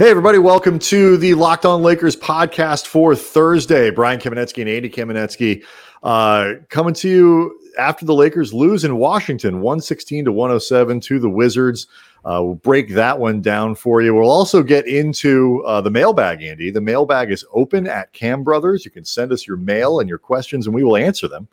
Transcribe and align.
Hey, 0.00 0.08
everybody, 0.08 0.38
welcome 0.38 0.78
to 0.78 1.18
the 1.18 1.34
Locked 1.34 1.66
On 1.66 1.82
Lakers 1.82 2.16
podcast 2.16 2.86
for 2.86 3.14
Thursday. 3.14 3.90
Brian 3.90 4.18
Kamenetsky 4.18 4.62
and 4.62 4.70
Andy 4.70 4.88
Kamenetsky 4.88 5.62
uh, 6.02 6.54
coming 6.70 6.94
to 6.94 7.08
you 7.10 7.60
after 7.78 8.06
the 8.06 8.14
Lakers 8.14 8.54
lose 8.54 8.84
in 8.84 8.96
Washington, 8.96 9.60
116 9.60 10.24
to 10.24 10.32
107 10.32 11.00
to 11.00 11.18
the 11.18 11.28
Wizards. 11.28 11.86
Uh, 12.24 12.40
we'll 12.42 12.54
break 12.54 12.94
that 12.94 13.18
one 13.18 13.42
down 13.42 13.74
for 13.74 14.00
you. 14.00 14.14
We'll 14.14 14.30
also 14.30 14.62
get 14.62 14.86
into 14.86 15.62
uh, 15.66 15.82
the 15.82 15.90
mailbag, 15.90 16.42
Andy. 16.42 16.70
The 16.70 16.80
mailbag 16.80 17.30
is 17.30 17.44
open 17.52 17.86
at 17.86 18.10
Kambrothers. 18.14 18.86
You 18.86 18.90
can 18.90 19.04
send 19.04 19.32
us 19.32 19.46
your 19.46 19.58
mail 19.58 20.00
and 20.00 20.08
your 20.08 20.16
questions, 20.16 20.64
and 20.64 20.74
we 20.74 20.82
will 20.82 20.96
answer 20.96 21.28
them. 21.28 21.46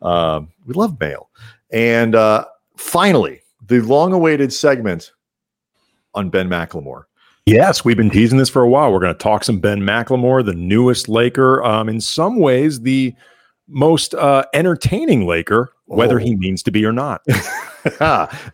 Uh, 0.00 0.42
we 0.64 0.74
love 0.74 1.00
mail. 1.00 1.28
And 1.72 2.14
uh, 2.14 2.44
finally, 2.76 3.40
the 3.66 3.80
long 3.80 4.12
awaited 4.12 4.52
segment 4.52 5.10
on 6.14 6.30
Ben 6.30 6.48
McLemore. 6.48 7.06
Yes, 7.46 7.84
we've 7.84 7.96
been 7.96 8.10
teasing 8.10 8.38
this 8.38 8.50
for 8.50 8.62
a 8.62 8.68
while. 8.68 8.92
We're 8.92 9.00
going 9.00 9.14
to 9.14 9.18
talk 9.18 9.44
some 9.44 9.58
Ben 9.58 9.80
McLemore, 9.80 10.44
the 10.44 10.54
newest 10.54 11.08
Laker. 11.08 11.62
Um, 11.64 11.88
in 11.88 12.00
some 12.00 12.38
ways, 12.38 12.80
the 12.80 13.14
most 13.70 14.14
uh, 14.14 14.44
entertaining 14.52 15.26
Laker, 15.26 15.72
whether 15.86 16.16
oh. 16.16 16.22
he 16.22 16.36
means 16.36 16.62
to 16.64 16.70
be 16.70 16.84
or 16.84 16.92
not. 16.92 17.22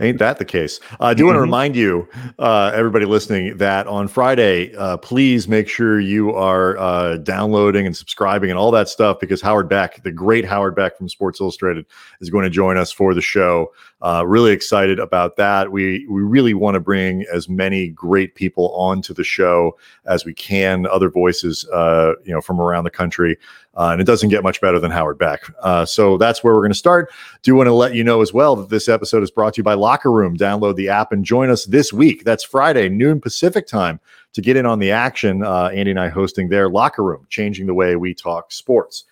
Ain't 0.01 0.19
that 0.19 0.37
the 0.39 0.45
case? 0.45 0.79
Uh, 1.01 1.07
I 1.07 1.15
do 1.15 1.23
mm-hmm. 1.23 1.27
want 1.27 1.37
to 1.37 1.41
remind 1.41 1.75
you, 1.75 2.09
uh, 2.39 2.71
everybody 2.73 3.07
listening, 3.07 3.57
that 3.57 3.87
on 3.89 4.07
Friday, 4.07 4.75
uh, 4.77 4.97
please 4.99 5.49
make 5.49 5.69
sure 5.69 5.99
you 5.99 6.33
are 6.33 6.79
uh, 6.79 7.17
downloading 7.19 7.87
and 7.87 7.97
subscribing 7.97 8.51
and 8.51 8.59
all 8.59 8.71
that 8.71 8.89
stuff 8.89 9.19
because 9.19 9.41
Howard 9.41 9.69
Beck, 9.69 10.03
the 10.05 10.13
great 10.13 10.45
Howard 10.45 10.77
Beck 10.77 10.97
from 10.97 11.09
Sports 11.09 11.41
Illustrated, 11.41 11.87
is 12.21 12.31
going 12.31 12.45
to 12.45 12.51
join 12.51 12.77
us 12.77 12.93
for 12.93 13.15
the 13.15 13.21
show. 13.21 13.73
Uh, 14.01 14.25
really 14.27 14.53
excited 14.53 15.01
about 15.01 15.37
that. 15.37 15.73
We 15.73 16.07
we 16.09 16.23
really 16.23 16.55
want 16.55 16.75
to 16.75 16.81
bring 16.81 17.25
as 17.33 17.49
many 17.49 17.89
great 17.89 18.35
people 18.35 18.73
onto 18.75 19.15
the 19.15 19.25
show 19.25 19.77
as 20.05 20.25
we 20.25 20.35
can, 20.35 20.87
other 20.87 21.09
voices, 21.09 21.67
uh, 21.73 22.13
you 22.25 22.33
know, 22.33 22.41
from 22.41 22.61
around 22.61 22.85
the 22.85 22.91
country. 22.91 23.39
Uh, 23.77 23.91
and 23.93 24.01
it 24.01 24.05
doesn't 24.05 24.31
get 24.31 24.43
much 24.43 24.61
better 24.61 24.79
than 24.79 24.91
Howard 24.91 25.19
Beck. 25.19 25.43
Uh, 25.61 25.85
so 25.85 26.17
that's 26.17 26.43
where 26.43 26.55
we're 26.55 26.61
going 26.61 26.73
to 26.73 26.79
start. 26.79 27.13
Do 27.43 27.55
want 27.55 27.67
to 27.67 27.75
let 27.75 27.95
you 27.95 28.03
know 28.03 28.23
as 28.23 28.33
well 28.33 28.57
that 28.57 28.71
this 28.71 28.89
episode 28.89 29.23
is 29.23 29.31
brought 29.31 29.55
to 29.55 29.59
you 29.59 29.65
by 29.65 29.75
Locker 29.75 30.11
Room. 30.11 30.37
Download 30.37 30.77
the 30.77 30.89
app 30.89 31.13
and 31.13 31.25
join 31.25 31.51
us 31.51 31.67
this 31.67 31.93
week. 31.93 32.25
That's 32.25 32.43
Friday, 32.43 32.89
noon 32.89 33.21
Pacific 33.21 33.67
time, 33.67 34.01
to 34.33 34.41
get 34.41 34.57
in 34.57 34.65
on 34.65 34.79
the 34.79 34.91
action. 34.91 35.43
Uh, 35.43 35.67
Andy 35.75 35.91
and 35.91 36.01
I 36.01 36.09
hosting 36.09 36.49
their 36.49 36.71
Locker 36.71 37.03
Room, 37.03 37.27
changing 37.29 37.67
the 37.67 37.75
way 37.75 37.97
we 37.97 38.15
talk 38.15 38.51
sports. 38.51 39.05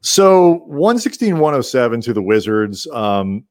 So 0.00 0.58
116 0.66 1.34
107 1.38 2.00
to 2.02 2.12
the 2.12 2.22
Wizards. 2.22 2.86
Um, 2.88 3.44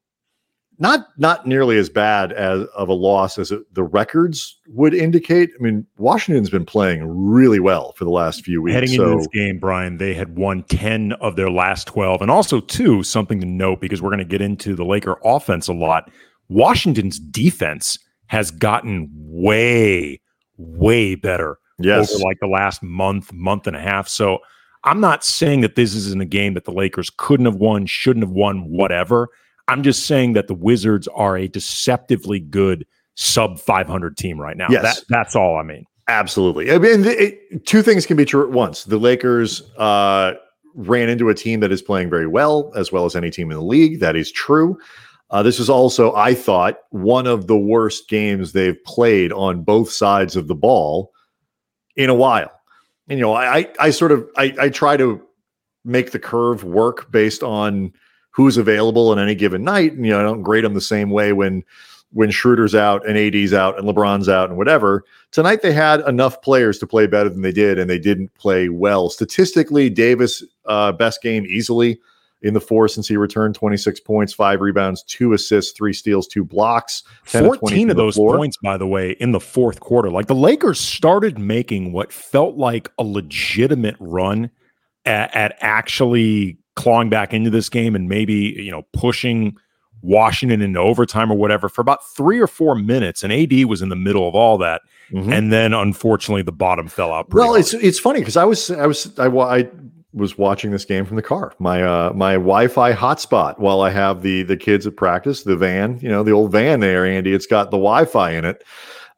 not 0.81 1.07
not 1.17 1.45
nearly 1.45 1.77
as 1.77 1.89
bad 1.89 2.33
as 2.33 2.65
of 2.75 2.89
a 2.89 2.93
loss 2.93 3.37
as 3.37 3.51
it, 3.51 3.61
the 3.73 3.83
records 3.83 4.59
would 4.67 4.95
indicate. 4.95 5.51
I 5.57 5.61
mean, 5.61 5.85
Washington's 5.97 6.49
been 6.49 6.65
playing 6.65 7.05
really 7.05 7.59
well 7.59 7.93
for 7.93 8.03
the 8.03 8.09
last 8.09 8.43
few 8.43 8.63
weeks. 8.63 8.73
Heading 8.73 8.89
so. 8.89 9.03
into 9.03 9.17
this 9.17 9.27
game, 9.27 9.59
Brian, 9.59 9.97
they 9.97 10.15
had 10.15 10.35
won 10.35 10.63
ten 10.63 11.13
of 11.13 11.35
their 11.35 11.51
last 11.51 11.85
twelve, 11.85 12.21
and 12.21 12.31
also 12.31 12.59
two 12.59 13.03
something 13.03 13.39
to 13.39 13.45
note 13.45 13.79
because 13.79 14.01
we're 14.01 14.09
going 14.09 14.17
to 14.17 14.25
get 14.25 14.41
into 14.41 14.75
the 14.75 14.83
Laker 14.83 15.17
offense 15.23 15.67
a 15.67 15.73
lot. 15.73 16.09
Washington's 16.49 17.19
defense 17.19 17.99
has 18.25 18.49
gotten 18.49 19.07
way, 19.13 20.19
way 20.57 21.13
better 21.13 21.59
yes. 21.79 22.11
over 22.11 22.23
like 22.23 22.39
the 22.41 22.47
last 22.47 22.81
month, 22.81 23.31
month 23.33 23.67
and 23.67 23.75
a 23.75 23.79
half. 23.79 24.07
So 24.07 24.39
I'm 24.83 24.99
not 24.99 25.23
saying 25.23 25.61
that 25.61 25.75
this 25.75 25.93
isn't 25.93 26.21
a 26.21 26.25
game 26.25 26.55
that 26.55 26.65
the 26.65 26.71
Lakers 26.71 27.11
couldn't 27.15 27.45
have 27.45 27.55
won, 27.55 27.85
shouldn't 27.85 28.25
have 28.25 28.33
won, 28.33 28.69
whatever. 28.69 29.29
I'm 29.67 29.83
just 29.83 30.05
saying 30.05 30.33
that 30.33 30.47
the 30.47 30.53
Wizards 30.53 31.07
are 31.09 31.37
a 31.37 31.47
deceptively 31.47 32.39
good 32.39 32.85
sub 33.15 33.59
500 33.59 34.17
team 34.17 34.39
right 34.39 34.57
now. 34.57 34.67
Yes. 34.69 34.81
That, 34.81 35.05
that's 35.09 35.35
all 35.35 35.57
I 35.57 35.63
mean. 35.63 35.85
Absolutely. 36.07 36.71
I 36.71 36.77
mean, 36.77 37.05
it, 37.05 37.65
two 37.65 37.81
things 37.81 38.05
can 38.05 38.17
be 38.17 38.25
true 38.25 38.43
at 38.43 38.51
once. 38.51 38.83
The 38.83 38.97
Lakers 38.97 39.61
uh, 39.77 40.33
ran 40.73 41.09
into 41.09 41.29
a 41.29 41.33
team 41.33 41.59
that 41.61 41.71
is 41.71 41.81
playing 41.81 42.09
very 42.09 42.27
well, 42.27 42.71
as 42.75 42.91
well 42.91 43.05
as 43.05 43.15
any 43.15 43.29
team 43.29 43.51
in 43.51 43.57
the 43.57 43.63
league. 43.63 43.99
That 43.99 44.15
is 44.15 44.31
true. 44.31 44.77
Uh, 45.29 45.41
this 45.41 45.59
is 45.59 45.69
also, 45.69 46.13
I 46.13 46.33
thought, 46.33 46.79
one 46.89 47.27
of 47.27 47.47
the 47.47 47.57
worst 47.57 48.09
games 48.09 48.51
they've 48.51 48.83
played 48.83 49.31
on 49.31 49.63
both 49.63 49.89
sides 49.91 50.35
of 50.35 50.47
the 50.47 50.55
ball 50.55 51.13
in 51.95 52.09
a 52.09 52.15
while. 52.15 52.51
And 53.07 53.17
you 53.17 53.25
know, 53.25 53.33
I 53.33 53.67
I 53.79 53.89
sort 53.89 54.11
of 54.11 54.27
I, 54.37 54.53
I 54.59 54.69
try 54.69 54.97
to 54.97 55.21
make 55.83 56.11
the 56.11 56.19
curve 56.19 56.63
work 56.63 57.11
based 57.11 57.43
on 57.43 57.93
who's 58.31 58.57
available 58.57 59.09
on 59.09 59.19
any 59.19 59.35
given 59.35 59.63
night. 59.63 59.93
And, 59.93 60.05
you 60.05 60.11
know, 60.11 60.19
I 60.19 60.23
don't 60.23 60.41
grade 60.41 60.63
them 60.63 60.73
the 60.73 60.81
same 60.81 61.09
way 61.09 61.33
when 61.33 61.63
when 62.13 62.29
Schroeder's 62.29 62.75
out 62.75 63.07
and 63.07 63.17
AD's 63.17 63.53
out 63.53 63.77
and 63.77 63.87
LeBron's 63.87 64.27
out 64.27 64.49
and 64.49 64.57
whatever. 64.57 65.05
Tonight 65.31 65.61
they 65.61 65.71
had 65.71 66.01
enough 66.01 66.41
players 66.41 66.77
to 66.79 66.87
play 66.87 67.07
better 67.07 67.29
than 67.29 67.41
they 67.41 67.53
did, 67.53 67.79
and 67.79 67.89
they 67.89 67.99
didn't 67.99 68.33
play 68.33 68.67
well. 68.67 69.09
Statistically, 69.09 69.89
Davis 69.89 70.43
uh, 70.65 70.91
best 70.91 71.21
game 71.21 71.45
easily 71.45 71.99
in 72.41 72.53
the 72.53 72.61
four 72.61 72.87
since 72.87 73.07
he 73.07 73.17
returned 73.17 73.55
26 73.55 73.99
points, 74.01 74.33
five 74.33 74.61
rebounds, 74.61 75.03
two 75.03 75.33
assists, 75.33 75.71
three 75.71 75.93
steals, 75.93 76.27
two 76.27 76.43
blocks. 76.43 77.03
14 77.25 77.91
of 77.91 77.97
those 77.97 78.15
floor. 78.15 78.37
points, 78.37 78.57
by 78.63 78.77
the 78.77 78.87
way, 78.87 79.11
in 79.11 79.31
the 79.31 79.39
fourth 79.39 79.79
quarter. 79.79 80.09
Like 80.09 80.27
the 80.27 80.35
Lakers 80.35 80.79
started 80.79 81.37
making 81.37 81.93
what 81.93 82.11
felt 82.11 82.57
like 82.57 82.89
a 82.97 83.03
legitimate 83.03 83.95
run 83.99 84.49
at, 85.05 85.33
at 85.35 85.57
actually 85.61 86.57
clawing 86.75 87.09
back 87.09 87.33
into 87.33 87.49
this 87.49 87.69
game 87.69 87.95
and 87.95 88.07
maybe, 88.07 88.55
you 88.57 88.71
know, 88.71 88.83
pushing 88.93 89.57
Washington 90.01 90.61
into 90.61 90.79
overtime 90.79 91.31
or 91.31 91.37
whatever 91.37 91.69
for 91.69 91.81
about 91.81 92.05
three 92.15 92.39
or 92.39 92.47
four 92.47 92.75
minutes. 92.75 93.23
And 93.23 93.31
AD 93.31 93.65
was 93.65 93.81
in 93.81 93.89
the 93.89 93.95
middle 93.95 94.27
of 94.27 94.35
all 94.35 94.57
that. 94.59 94.81
Mm-hmm. 95.11 95.31
And 95.31 95.51
then 95.51 95.73
unfortunately 95.73 96.41
the 96.41 96.51
bottom 96.51 96.87
fell 96.87 97.13
out. 97.13 97.31
Well, 97.33 97.49
hard. 97.49 97.59
it's 97.59 97.73
it's 97.73 97.99
funny 97.99 98.19
because 98.19 98.37
I 98.37 98.45
was 98.45 98.71
I 98.71 98.87
was 98.87 99.17
I, 99.19 99.27
I 99.27 99.69
was 100.13 100.37
watching 100.37 100.71
this 100.71 100.85
game 100.85 101.05
from 101.05 101.17
the 101.17 101.21
car, 101.21 101.53
my 101.59 101.83
uh 101.83 102.13
my 102.13 102.33
Wi-Fi 102.33 102.93
hotspot 102.93 103.59
while 103.59 103.81
I 103.81 103.89
have 103.89 104.21
the 104.21 104.43
the 104.43 104.57
kids 104.57 104.87
at 104.87 104.95
practice, 104.95 105.43
the 105.43 105.57
van, 105.57 105.99
you 106.01 106.09
know, 106.09 106.23
the 106.23 106.31
old 106.31 106.51
van 106.51 106.79
there, 106.79 107.05
Andy. 107.05 107.33
It's 107.33 107.45
got 107.45 107.71
the 107.71 107.77
Wi-Fi 107.77 108.31
in 108.31 108.45
it. 108.45 108.63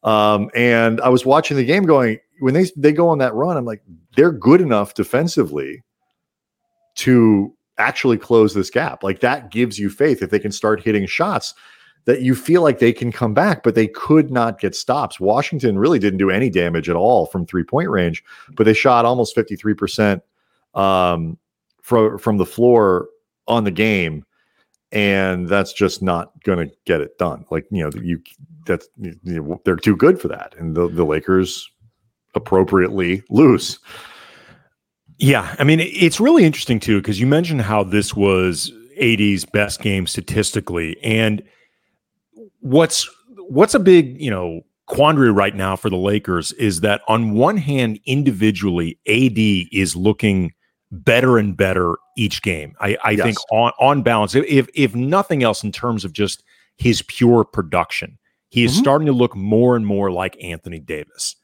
Um, 0.04 0.50
and 0.54 1.00
I 1.02 1.10
was 1.10 1.26
watching 1.26 1.56
the 1.56 1.64
game 1.64 1.84
going, 1.86 2.20
when 2.40 2.54
they 2.54 2.66
they 2.76 2.92
go 2.92 3.08
on 3.08 3.20
that 3.20 3.34
run, 3.34 3.56
I'm 3.56 3.66
like, 3.66 3.84
they're 4.16 4.32
good 4.32 4.62
enough 4.62 4.96
defensively 4.96 5.84
to 6.96 7.54
actually 7.78 8.18
close 8.18 8.54
this 8.54 8.70
gap. 8.70 9.04
Like 9.04 9.20
that 9.22 9.52
gives 9.52 9.80
you 9.80 9.90
faith 9.90 10.22
if 10.22 10.30
they 10.30 10.40
can 10.40 10.52
start 10.52 10.82
hitting 10.82 11.06
shots 11.06 11.54
that 12.06 12.22
you 12.22 12.36
feel 12.36 12.62
like 12.62 12.80
they 12.80 12.92
can 12.92 13.12
come 13.12 13.34
back, 13.34 13.64
but 13.64 13.76
they 13.76 13.88
could 13.88 14.30
not 14.30 14.60
get 14.60 14.76
stops. 14.76 15.20
Washington 15.20 15.80
really 15.80 16.00
didn't 16.00 16.20
do 16.20 16.30
any 16.30 16.50
damage 16.50 16.90
at 16.90 16.96
all 16.96 17.26
from 17.26 17.46
three 17.46 17.64
point 17.64 17.90
range, 17.90 18.24
but 18.56 18.66
they 18.66 18.74
shot 18.74 19.06
almost 19.06 19.36
53% 19.36 20.22
um, 20.76 21.38
from, 21.82 22.18
from 22.18 22.38
the 22.38 22.46
floor 22.46 23.08
on 23.48 23.64
the 23.64 23.72
game. 23.72 24.26
And 24.92 25.48
that's 25.48 25.74
just 25.74 26.04
not 26.04 26.32
going 26.44 26.68
to 26.68 26.76
get 26.86 27.02
it 27.02 27.18
done. 27.18 27.46
Like, 27.50 27.66
you 27.72 27.84
know, 27.84 27.90
you 28.02 28.22
that's 28.66 28.88
you 28.98 29.18
know, 29.24 29.62
they're 29.66 29.76
too 29.76 29.96
good 29.96 30.22
for 30.22 30.28
that. 30.28 30.54
And 30.58 30.76
the, 30.76 30.88
the 30.88 31.04
Lakers 31.04 31.70
appropriately 32.36 33.24
lose. 33.30 33.80
Yeah, 35.24 35.56
I 35.58 35.64
mean 35.64 35.80
it's 35.80 36.20
really 36.20 36.44
interesting 36.44 36.82
too 36.82 37.00
because 37.00 37.18
you 37.18 37.26
mentioned 37.26 37.62
how 37.62 37.82
this 37.82 38.14
was 38.14 38.74
AD's 39.00 39.46
best 39.46 39.82
game 39.82 40.06
statistically, 40.06 41.02
and 41.02 41.42
what's 42.60 43.10
what's 43.38 43.74
a 43.74 43.80
big 43.80 44.20
you 44.22 44.30
know 44.30 44.66
quandary 44.88 45.32
right 45.32 45.56
now 45.56 45.78
for 45.78 45.90
the 45.90 45.96
Lakers 45.96 46.52
is 46.54 46.82
that 46.82 47.04
on 47.08 47.36
one 47.36 47.56
hand, 47.56 48.02
individually, 48.06 49.00
AD 49.08 49.40
is 49.72 49.96
looking 49.96 50.52
better 50.92 51.38
and 51.38 51.56
better 51.56 51.96
each 52.18 52.42
game. 52.42 52.76
I, 52.82 52.98
I 53.06 53.12
yes. 53.12 53.24
think 53.24 53.38
on 53.50 53.72
on 53.80 54.04
balance, 54.04 54.36
if 54.36 54.68
if 54.76 54.94
nothing 54.94 55.42
else, 55.42 55.64
in 55.64 55.72
terms 55.72 56.04
of 56.04 56.12
just 56.12 56.44
his 56.76 57.02
pure 57.02 57.46
production, 57.46 58.18
he 58.50 58.66
is 58.66 58.74
mm-hmm. 58.74 58.82
starting 58.82 59.06
to 59.06 59.14
look 59.14 59.38
more 59.38 59.78
and 59.78 59.88
more 59.88 60.12
like 60.12 60.36
Anthony 60.44 60.80
Davis. 60.80 61.38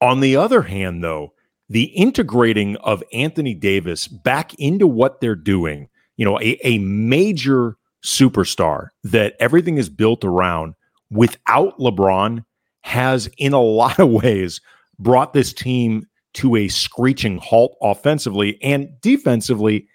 On 0.00 0.20
the 0.20 0.36
other 0.36 0.62
hand, 0.62 1.02
though 1.02 1.32
the 1.68 1.84
integrating 1.84 2.76
of 2.76 3.02
Anthony 3.12 3.54
Davis 3.54 4.08
back 4.08 4.54
into 4.54 4.86
what 4.86 5.20
they're 5.20 5.34
doing, 5.34 5.88
you 6.16 6.24
know, 6.24 6.38
a, 6.40 6.58
a 6.66 6.78
major 6.78 7.76
superstar 8.04 8.88
that 9.04 9.34
everything 9.40 9.76
is 9.76 9.88
built 9.88 10.24
around 10.24 10.74
without 11.10 11.78
LeBron 11.78 12.44
has, 12.82 13.28
in 13.38 13.52
a 13.52 13.60
lot 13.62 13.98
of 13.98 14.10
ways, 14.10 14.60
brought 14.98 15.32
this 15.32 15.52
team 15.52 16.06
to 16.34 16.56
a 16.56 16.68
screeching 16.68 17.38
halt 17.38 17.76
offensively 17.82 18.62
and 18.62 18.88
defensively. 19.00 19.86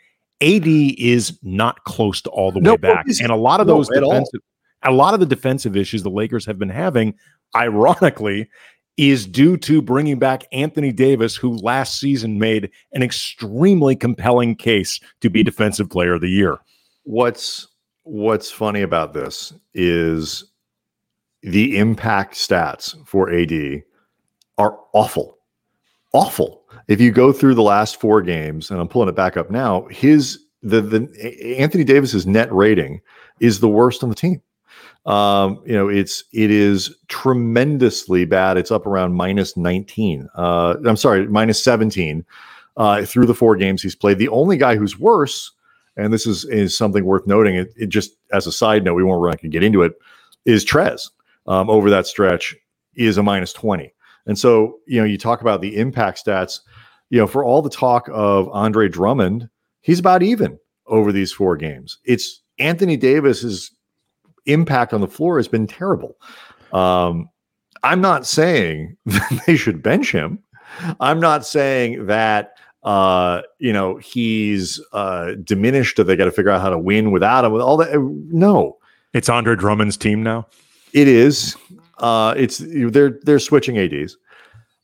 AD 0.42 0.68
is 0.68 1.40
not 1.42 1.84
close 1.86 2.22
to 2.22 2.30
all 2.30 2.52
the 2.52 2.60
no, 2.60 2.72
way 2.72 2.78
back, 2.78 3.06
and 3.22 3.32
a 3.32 3.36
lot 3.36 3.62
of 3.62 3.68
those 3.68 3.90
no, 3.90 4.02
defensive, 4.02 4.42
a 4.84 4.92
lot 4.92 5.14
of 5.14 5.22
the 5.22 5.26
defensive 5.26 5.78
issues 5.78 6.04
the 6.04 6.10
Lakers 6.10 6.46
have 6.46 6.60
been 6.60 6.70
having, 6.70 7.14
ironically, 7.56 8.50
is 8.98 9.26
due 9.26 9.58
to 9.58 9.82
bringing 9.82 10.20
back 10.20 10.46
Anthony 10.52 10.92
Davis, 10.92 11.36
who 11.36 11.58
last 11.58 12.00
season 12.00 12.38
made 12.38 12.70
an 12.92 13.02
extremely 13.02 13.96
compelling 13.96 14.56
case 14.56 15.00
to 15.22 15.30
be 15.30 15.44
Defensive 15.44 15.90
Player 15.90 16.14
of 16.14 16.22
the 16.22 16.30
Year. 16.30 16.60
What's 17.04 17.68
What's 18.06 18.52
funny 18.52 18.82
about 18.82 19.14
this 19.14 19.54
is 19.74 20.52
the 21.42 21.78
impact 21.78 22.36
stats 22.36 22.96
for 23.08 23.32
AD 23.32 23.84
are 24.58 24.78
awful, 24.94 25.38
awful. 26.14 26.64
If 26.90 27.00
you 27.00 27.12
go 27.12 27.32
through 27.32 27.56
the 27.56 27.62
last 27.62 28.00
four 28.02 28.22
games, 28.22 28.70
and 28.70 28.80
I'm 28.80 28.90
pulling 28.90 29.08
it 29.08 29.16
back 29.16 29.38
up 29.38 29.50
now, 29.50 29.88
his 29.90 30.40
the 30.62 30.82
the 30.82 31.56
Anthony 31.58 31.86
Davis's 31.86 32.28
net 32.28 32.52
rating 32.54 33.00
is 33.40 33.62
the 33.62 33.70
worst 33.70 34.04
on 34.04 34.10
the 34.10 34.16
team. 34.16 34.42
Um, 35.06 35.62
you 35.66 35.74
know, 35.74 35.90
it's 35.90 36.24
it 36.32 36.50
is 36.50 36.96
tremendously 37.08 38.26
bad. 38.26 38.58
It's 38.58 38.72
up 38.72 38.88
around 38.88 39.14
minus 39.14 39.58
19. 39.58 40.30
Uh, 40.36 40.76
I'm 40.86 40.98
sorry, 40.98 41.28
minus 41.28 41.62
17 41.64 42.26
uh, 42.78 43.06
through 43.06 43.26
the 43.26 43.34
four 43.34 43.56
games 43.56 43.82
he's 43.82 43.96
played. 43.96 44.18
The 44.18 44.30
only 44.30 44.58
guy 44.58 44.76
who's 44.76 44.98
worse, 44.98 45.52
and 45.98 46.14
this 46.14 46.26
is 46.26 46.46
is 46.46 46.78
something 46.78 47.04
worth 47.04 47.28
noting. 47.28 47.56
It, 47.56 47.74
it 47.76 47.90
just 47.90 48.16
as 48.32 48.48
a 48.48 48.52
side 48.52 48.84
note, 48.84 48.96
we 48.96 49.04
won't 49.04 49.22
really 49.22 49.50
get 49.50 49.64
into 49.64 49.82
it. 49.82 49.94
Is 50.46 50.66
Trez 50.66 51.10
um, 51.48 51.70
over 51.70 51.90
that 51.90 52.08
stretch 52.08 52.56
is 52.96 53.18
a 53.18 53.24
minus 53.24 53.54
20. 53.54 53.94
And 54.26 54.38
so, 54.38 54.80
you 54.88 55.00
know, 55.00 55.06
you 55.06 55.18
talk 55.18 55.42
about 55.42 55.62
the 55.62 55.76
impact 55.78 56.24
stats, 56.26 56.62
you 57.10 57.20
know, 57.20 57.28
for 57.28 57.44
all 57.44 57.62
the 57.62 57.70
talk 57.70 58.10
of 58.12 58.48
Andre 58.50 58.88
Drummond, 58.88 59.50
he's 59.82 60.00
about 60.00 60.24
even 60.24 60.60
over 60.88 61.12
these 61.12 61.32
four 61.32 61.58
games. 61.58 61.98
It's 62.06 62.42
Anthony 62.60 62.98
Davis's 62.98 63.72
impact 64.46 64.94
on 64.94 65.02
the 65.02 65.08
floor 65.08 65.38
has 65.38 65.48
been 65.48 65.68
terrible. 65.68 66.18
Um, 66.72 67.30
I'm 67.84 68.02
not 68.02 68.26
saying 68.26 68.98
that 69.06 69.44
they 69.46 69.56
should 69.56 69.84
bench 69.84 70.12
him. 70.12 70.40
I'm 71.00 71.20
not 71.20 71.46
saying 71.46 72.08
that 72.08 72.54
uh, 72.84 73.42
you 73.60 73.72
know 73.72 73.98
he's 73.98 74.80
uh, 74.92 75.34
diminished 75.44 76.00
or 76.00 76.04
they 76.04 76.16
got 76.16 76.26
to 76.26 76.32
figure 76.32 76.52
out 76.52 76.62
how 76.62 76.70
to 76.70 76.80
win 76.80 77.12
without 77.12 77.46
him. 77.46 77.52
With 77.52 77.62
all 77.62 77.78
that, 77.78 77.98
no, 78.32 78.78
it's 79.14 79.30
Andre 79.30 79.56
Drummond's 79.56 79.98
team 79.98 80.24
now. 80.24 80.48
It 80.94 81.08
is. 81.08 81.56
Uh, 82.00 82.34
it's 82.36 82.58
they're 82.58 83.20
they're 83.24 83.40
switching 83.40 83.78
ads. 83.78 84.18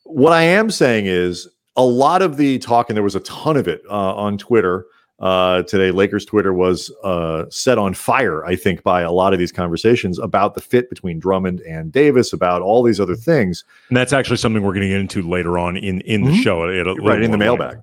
What 0.03 0.33
I 0.33 0.43
am 0.43 0.71
saying 0.71 1.05
is 1.07 1.47
a 1.75 1.83
lot 1.83 2.21
of 2.21 2.37
the 2.37 2.59
talk, 2.59 2.89
and 2.89 2.95
there 2.95 3.03
was 3.03 3.15
a 3.15 3.21
ton 3.21 3.57
of 3.57 3.67
it 3.67 3.81
uh, 3.89 4.15
on 4.15 4.37
Twitter 4.37 4.85
uh, 5.19 5.63
today. 5.63 5.91
Lakers 5.91 6.25
Twitter 6.25 6.53
was 6.53 6.91
uh, 7.03 7.45
set 7.49 7.77
on 7.77 7.93
fire, 7.93 8.45
I 8.45 8.55
think, 8.55 8.83
by 8.83 9.01
a 9.01 9.11
lot 9.11 9.33
of 9.33 9.39
these 9.39 9.51
conversations 9.51 10.17
about 10.19 10.55
the 10.55 10.61
fit 10.61 10.89
between 10.89 11.19
Drummond 11.19 11.61
and 11.61 11.91
Davis, 11.91 12.33
about 12.33 12.61
all 12.61 12.83
these 12.83 12.99
other 12.99 13.15
things. 13.15 13.63
And 13.89 13.97
that's 13.97 14.13
actually 14.13 14.37
something 14.37 14.63
we're 14.63 14.73
going 14.73 14.87
to 14.87 14.89
get 14.89 14.99
into 14.99 15.21
later 15.27 15.57
on 15.57 15.77
in 15.77 16.01
in 16.01 16.23
the 16.23 16.31
mm-hmm. 16.31 16.41
show, 16.41 16.63
right 17.03 17.21
in 17.21 17.31
the 17.31 17.37
mailbag. 17.37 17.79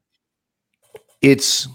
It's. 1.22 1.68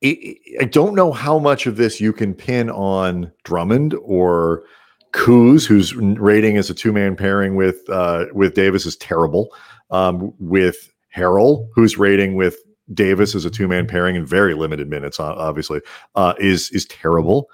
It, 0.00 0.38
I 0.60 0.64
don't 0.64 0.94
know 0.94 1.12
how 1.12 1.38
much 1.38 1.66
of 1.66 1.76
this 1.76 1.98
you 1.98 2.12
can 2.12 2.34
pin 2.34 2.68
on 2.68 3.32
Drummond 3.44 3.94
or 4.02 4.64
Kuz, 5.12 5.66
whose 5.66 5.94
rating 5.94 6.58
as 6.58 6.68
a 6.68 6.74
two 6.74 6.92
man 6.92 7.16
pairing 7.16 7.56
with 7.56 7.88
uh, 7.88 8.26
with 8.32 8.54
Davis 8.54 8.84
is 8.84 8.96
terrible. 8.96 9.54
Um, 9.90 10.34
with 10.40 10.92
Harrell, 11.14 11.68
whose 11.74 11.96
rating 11.96 12.34
with 12.34 12.56
Davis 12.92 13.34
as 13.34 13.44
a 13.44 13.50
two 13.50 13.68
man 13.68 13.86
pairing 13.86 14.16
in 14.16 14.26
very 14.26 14.54
limited 14.54 14.88
minutes, 14.88 15.18
obviously, 15.18 15.80
uh, 16.14 16.34
is 16.38 16.70
is 16.70 16.84
terrible 16.86 17.48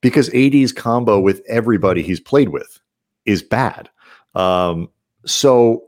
because 0.00 0.32
AD's 0.34 0.72
combo 0.72 1.20
with 1.20 1.42
everybody 1.48 2.02
he's 2.02 2.20
played 2.20 2.50
with 2.50 2.80
is 3.26 3.42
bad. 3.42 3.90
Um, 4.34 4.88
so 5.26 5.84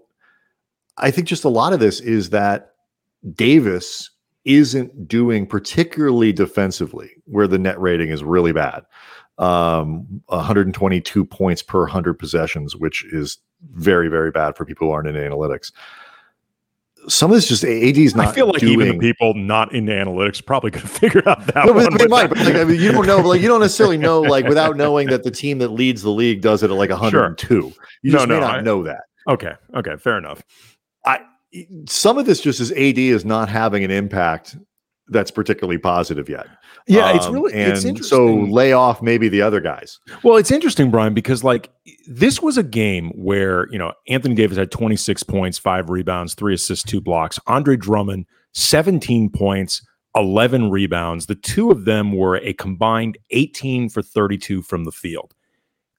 I 0.99 1.11
think 1.11 1.29
just 1.29 1.45
a 1.45 1.49
lot 1.49 1.73
of 1.73 1.81
this 1.81 2.01
is 2.01 2.31
that 2.31 2.75
Davis 3.35 4.11
isn't 4.45 5.07
doing 5.07 5.47
particularly 5.47 6.33
defensively 6.33 7.11
where 7.27 7.47
the 7.47 7.59
net 7.59 7.81
rating 7.81 8.09
is 8.09 8.25
really 8.25 8.53
bad 8.53 8.85
um, 9.39 10.23
122 10.27 11.25
points 11.25 11.63
per 11.63 11.81
100 11.81 12.15
possessions, 12.15 12.77
which 12.77 13.05
is 13.13 13.39
very, 13.73 14.09
very 14.09 14.31
bad 14.31 14.57
for 14.57 14.65
people 14.65 14.89
who 14.89 14.93
aren't 14.93 15.09
in 15.09 15.15
analytics. 15.15 15.73
Some 17.09 17.31
of 17.31 17.37
this 17.37 17.49
just 17.49 17.65
AD 17.65 17.99
is 17.99 18.15
not. 18.15 18.29
I 18.29 18.33
feel 18.33 18.47
like 18.47 18.61
doing, 18.61 18.73
even 18.73 18.89
the 18.89 18.99
people 18.99 19.35
not 19.35 19.75
into 19.75 19.93
analytics 19.93 20.45
probably 20.45 20.71
could 20.71 20.89
figure 20.91 21.23
out 21.29 21.47
that. 21.47 21.67
No, 21.67 21.73
one 21.73 21.97
they 21.97 22.07
might, 22.07 22.29
but 22.29 22.39
like 22.39 22.55
I 22.55 22.65
mean, 22.65 22.81
you 22.81 22.93
don't 22.93 23.07
know. 23.07 23.19
Like 23.19 23.41
you 23.41 23.49
don't 23.49 23.61
necessarily 23.61 23.97
know, 23.97 24.21
like 24.21 24.47
without 24.47 24.77
knowing 24.77 25.09
that 25.09 25.25
the 25.25 25.31
team 25.31 25.59
that 25.59 25.69
leads 25.69 26.03
the 26.03 26.11
league 26.11 26.41
does 26.41 26.63
it 26.63 26.71
at 26.71 26.77
like 26.77 26.91
102. 26.91 27.47
Sure. 27.47 27.85
You 28.03 28.13
just 28.13 28.29
no, 28.29 28.35
may 28.35 28.41
no, 28.41 28.47
not 28.47 28.59
I, 28.59 28.61
know 28.61 28.83
that. 28.85 29.03
Okay, 29.29 29.53
okay, 29.75 29.97
fair 29.97 30.19
enough. 30.19 30.43
I 31.05 31.21
some 31.87 32.19
of 32.19 32.27
this 32.27 32.41
just 32.41 32.61
is 32.61 32.73
AD 32.73 32.99
is 32.99 33.25
not 33.25 33.49
having 33.49 33.85
an 33.85 33.91
impact 33.91 34.57
that's 35.09 35.31
particularly 35.31 35.79
positive 35.79 36.29
yet. 36.29 36.47
Yeah, 36.87 37.11
um, 37.11 37.17
it's 37.17 37.27
really 37.29 37.53
and 37.53 37.73
it's 37.73 37.85
interesting. 37.85 38.19
So 38.19 38.35
lay 38.53 38.73
off 38.73 39.03
maybe 39.03 39.29
the 39.29 39.43
other 39.43 39.61
guys. 39.61 40.01
Well, 40.23 40.37
it's 40.37 40.51
interesting, 40.51 40.91
Brian, 40.91 41.15
because 41.15 41.45
like 41.45 41.71
this 42.07 42.41
was 42.41 42.59
a 42.59 42.63
game 42.63 43.11
where 43.11 43.69
you 43.71 43.79
know 43.79 43.93
Anthony 44.09 44.35
Davis 44.35 44.57
had 44.57 44.71
26 44.71 45.23
points, 45.25 45.59
five 45.59 45.91
rebounds, 45.91 46.35
three 46.35 46.55
assists, 46.55 46.85
two 46.85 47.01
blocks. 47.01 47.39
Andre 47.47 47.77
Drummond 47.77 48.27
17 48.55 49.31
points, 49.31 49.85
11 50.17 50.71
rebounds. 50.71 51.27
The 51.27 51.35
two 51.35 51.71
of 51.71 51.85
them 51.85 52.13
were 52.13 52.37
a 52.37 52.53
combined 52.55 53.19
18 53.31 53.89
for 53.89 54.03
32 54.03 54.63
from 54.63 54.85
the 54.85 54.93
field. 54.93 55.35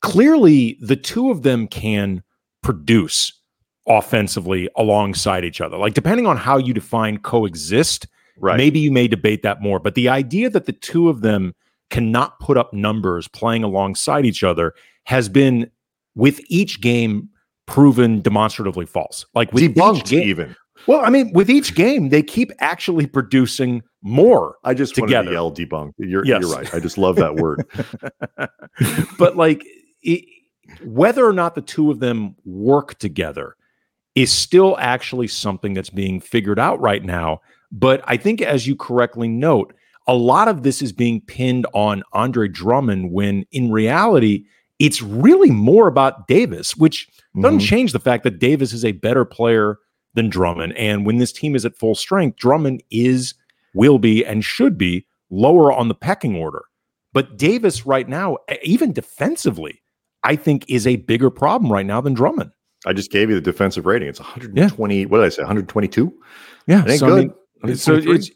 Clearly, 0.02 0.78
the 0.82 0.98
two 0.98 1.32
of 1.32 1.44
them 1.44 1.68
can 1.68 2.24
produce 2.62 3.40
offensively 3.88 4.70
alongside 4.78 5.44
each 5.44 5.62
other. 5.62 5.78
Like 5.78 5.94
depending 5.94 6.28
on 6.28 6.38
how 6.38 6.58
you 6.58 6.74
define 6.74 7.18
coexist 7.18 8.08
Right. 8.40 8.58
Maybe 8.58 8.80
you 8.80 8.92
may 8.92 9.08
debate 9.08 9.44
that 9.44 9.62
more, 9.62 9.80
but 9.80 9.96
the 9.96 10.10
idea 10.10 10.50
that 10.50 10.66
the 10.66 10.74
two 10.74 11.10
of 11.10 11.22
them 11.22 11.54
cannot 11.90 12.40
put 12.40 12.58
up 12.58 12.74
numbers 12.74 13.28
playing 13.28 13.64
alongside 13.64 14.26
each 14.26 14.44
other 14.44 14.74
has 15.06 15.30
been 15.30 15.70
with 16.16 16.40
each 16.48 16.82
game 16.82 17.30
proven 17.66 18.22
demonstratively 18.22 18.86
false. 18.86 19.26
Like 19.36 19.52
with 19.54 19.64
debunked 19.64 19.98
each 20.00 20.06
game, 20.06 20.30
even. 20.30 20.56
Well, 20.88 21.00
I 21.00 21.10
mean, 21.10 21.32
with 21.34 21.50
each 21.50 21.76
game, 21.76 22.10
they 22.10 22.24
keep 22.24 22.52
actually 22.60 23.06
producing 23.06 23.84
more. 24.02 24.58
I 24.64 24.74
just 24.74 24.96
together. 24.96 25.16
wanted 25.16 25.28
to 25.28 25.34
yell 25.34 25.52
debunked. 25.52 25.94
You're, 25.98 26.26
yes. 26.26 26.42
you're 26.42 26.52
right. 26.52 26.74
I 26.74 26.80
just 26.80 26.98
love 26.98 27.16
that 27.18 27.36
word. 27.36 27.66
but 29.18 29.38
like, 29.38 29.64
it, 30.02 30.26
whether 30.84 31.26
or 31.26 31.34
not 31.34 31.56
the 31.56 31.62
two 31.62 31.92
of 31.92 32.00
them 32.00 32.36
work 32.46 32.98
together 33.00 33.56
is 34.16 34.32
still 34.32 34.78
actually 34.80 35.28
something 35.28 35.74
that's 35.74 35.90
being 35.90 36.20
figured 36.20 36.60
out 36.60 36.80
right 36.82 37.04
now. 37.04 37.42
But 37.74 38.04
I 38.06 38.18
think, 38.18 38.42
as 38.42 38.68
you 38.68 38.76
correctly 38.76 39.28
note, 39.28 39.74
a 40.08 40.14
lot 40.14 40.48
of 40.48 40.64
this 40.64 40.82
is 40.82 40.94
being 40.94 41.22
pinned 41.22 41.66
on 41.74 42.04
Andre 42.14 42.48
Drummond 42.48 43.12
when 43.12 43.46
in 43.52 43.72
reality, 43.72 44.46
it's 44.80 45.02
really 45.02 45.50
more 45.50 45.88
about 45.88 46.28
Davis, 46.28 46.76
which 46.76 47.10
doesn't 47.40 47.60
mm-hmm. 47.60 47.66
change 47.66 47.92
the 47.92 48.00
fact 48.00 48.24
that 48.24 48.40
Davis 48.40 48.74
is 48.74 48.86
a 48.86 48.92
better 48.92 49.26
player 49.26 49.80
than 50.14 50.30
Drummond. 50.30 50.78
And 50.78 51.06
when 51.06 51.18
this 51.18 51.32
team 51.32 51.56
is 51.56 51.66
at 51.66 51.76
full 51.76 51.96
strength, 51.96 52.38
Drummond 52.38 52.84
is, 52.92 53.34
will 53.74 53.98
be, 53.98 54.24
and 54.24 54.46
should 54.46 54.78
be 54.78 55.06
lower 55.32 55.72
on 55.72 55.88
the 55.88 55.96
pecking 55.96 56.36
order. 56.36 56.66
But 57.14 57.38
Davis, 57.38 57.86
right 57.86 58.08
now, 58.08 58.38
even 58.64 58.92
defensively, 58.94 59.82
I 60.24 60.36
think 60.36 60.66
is 60.70 60.86
a 60.86 60.98
bigger 60.98 61.30
problem 61.30 61.72
right 61.72 61.86
now 61.86 62.02
than 62.02 62.14
Drummond. 62.14 62.52
I 62.86 62.94
just 62.94 63.12
gave 63.12 63.30
you 63.30 63.36
the 63.36 63.42
defensive 63.42 63.86
rating. 63.86 64.10
It's 64.10 64.20
120. 64.20 65.00
Yeah. 65.00 65.06
What 65.06 65.20
did 65.20 65.26
I 65.26 65.30
say? 65.30 65.42
122. 65.42 66.14
Yeah, 66.68 66.86
so, 66.96 67.08
good. 67.08 67.14
I 67.14 67.22
mean, 67.22 67.34
so 67.76 67.96
it's 67.96 68.32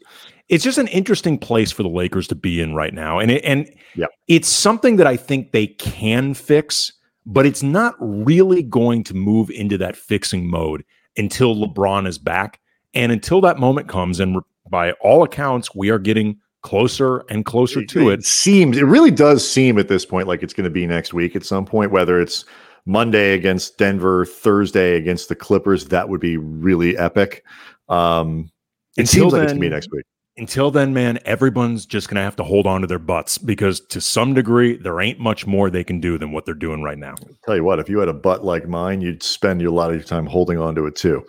it's 0.48 0.64
just 0.64 0.78
an 0.78 0.88
interesting 0.88 1.38
place 1.38 1.70
for 1.70 1.82
the 1.82 1.88
Lakers 1.88 2.26
to 2.28 2.34
be 2.34 2.60
in 2.60 2.74
right 2.74 2.94
now, 2.94 3.18
and 3.18 3.30
it, 3.30 3.44
and 3.44 3.70
yeah. 3.94 4.06
it's 4.28 4.48
something 4.48 4.96
that 4.96 5.06
I 5.06 5.16
think 5.16 5.52
they 5.52 5.66
can 5.66 6.34
fix, 6.34 6.92
but 7.26 7.44
it's 7.44 7.62
not 7.62 7.94
really 7.98 8.62
going 8.62 9.04
to 9.04 9.14
move 9.14 9.50
into 9.50 9.76
that 9.78 9.96
fixing 9.96 10.48
mode 10.48 10.84
until 11.16 11.54
LeBron 11.54 12.06
is 12.06 12.18
back, 12.18 12.60
and 12.94 13.12
until 13.12 13.40
that 13.42 13.58
moment 13.58 13.88
comes. 13.88 14.20
And 14.20 14.38
by 14.70 14.92
all 14.92 15.22
accounts, 15.22 15.74
we 15.74 15.90
are 15.90 15.98
getting 15.98 16.38
closer 16.62 17.18
and 17.28 17.44
closer 17.44 17.84
to 17.84 18.10
it. 18.10 18.20
It 18.20 18.24
seems 18.24 18.76
it 18.78 18.84
really 18.84 19.10
does 19.10 19.48
seem 19.48 19.78
at 19.78 19.88
this 19.88 20.04
point 20.04 20.28
like 20.28 20.42
it's 20.42 20.54
going 20.54 20.64
to 20.64 20.70
be 20.70 20.86
next 20.86 21.12
week 21.12 21.36
at 21.36 21.44
some 21.44 21.66
point, 21.66 21.90
whether 21.90 22.20
it's 22.20 22.44
Monday 22.86 23.34
against 23.34 23.76
Denver, 23.76 24.24
Thursday 24.24 24.96
against 24.96 25.28
the 25.28 25.36
Clippers. 25.36 25.86
That 25.86 26.08
would 26.08 26.20
be 26.20 26.38
really 26.38 26.96
epic. 26.96 27.44
Um, 27.88 28.50
it 28.96 29.02
until 29.02 29.06
seems 29.06 29.32
then, 29.32 29.40
like 29.40 29.44
it's 29.44 29.52
gonna 29.52 29.60
be 29.60 29.68
next 29.68 29.90
week. 29.92 30.04
Until 30.36 30.70
then, 30.70 30.94
man, 30.94 31.18
everyone's 31.24 31.84
just 31.84 32.08
gonna 32.08 32.22
have 32.22 32.36
to 32.36 32.44
hold 32.44 32.66
on 32.66 32.80
to 32.82 32.86
their 32.86 32.98
butts 32.98 33.38
because 33.38 33.80
to 33.88 34.00
some 34.00 34.34
degree, 34.34 34.76
there 34.76 35.00
ain't 35.00 35.18
much 35.18 35.46
more 35.46 35.68
they 35.68 35.84
can 35.84 36.00
do 36.00 36.16
than 36.16 36.32
what 36.32 36.44
they're 36.44 36.54
doing 36.54 36.82
right 36.82 36.98
now. 36.98 37.14
I'll 37.20 37.38
tell 37.44 37.56
you 37.56 37.64
what, 37.64 37.80
if 37.80 37.88
you 37.88 37.98
had 37.98 38.08
a 38.08 38.14
butt 38.14 38.44
like 38.44 38.68
mine, 38.68 39.00
you'd 39.00 39.22
spend 39.22 39.62
a 39.62 39.70
lot 39.70 39.90
of 39.90 39.96
your 39.96 40.04
time 40.04 40.26
holding 40.26 40.58
on 40.58 40.74
to 40.76 40.86
it 40.86 40.96
too. 40.96 41.26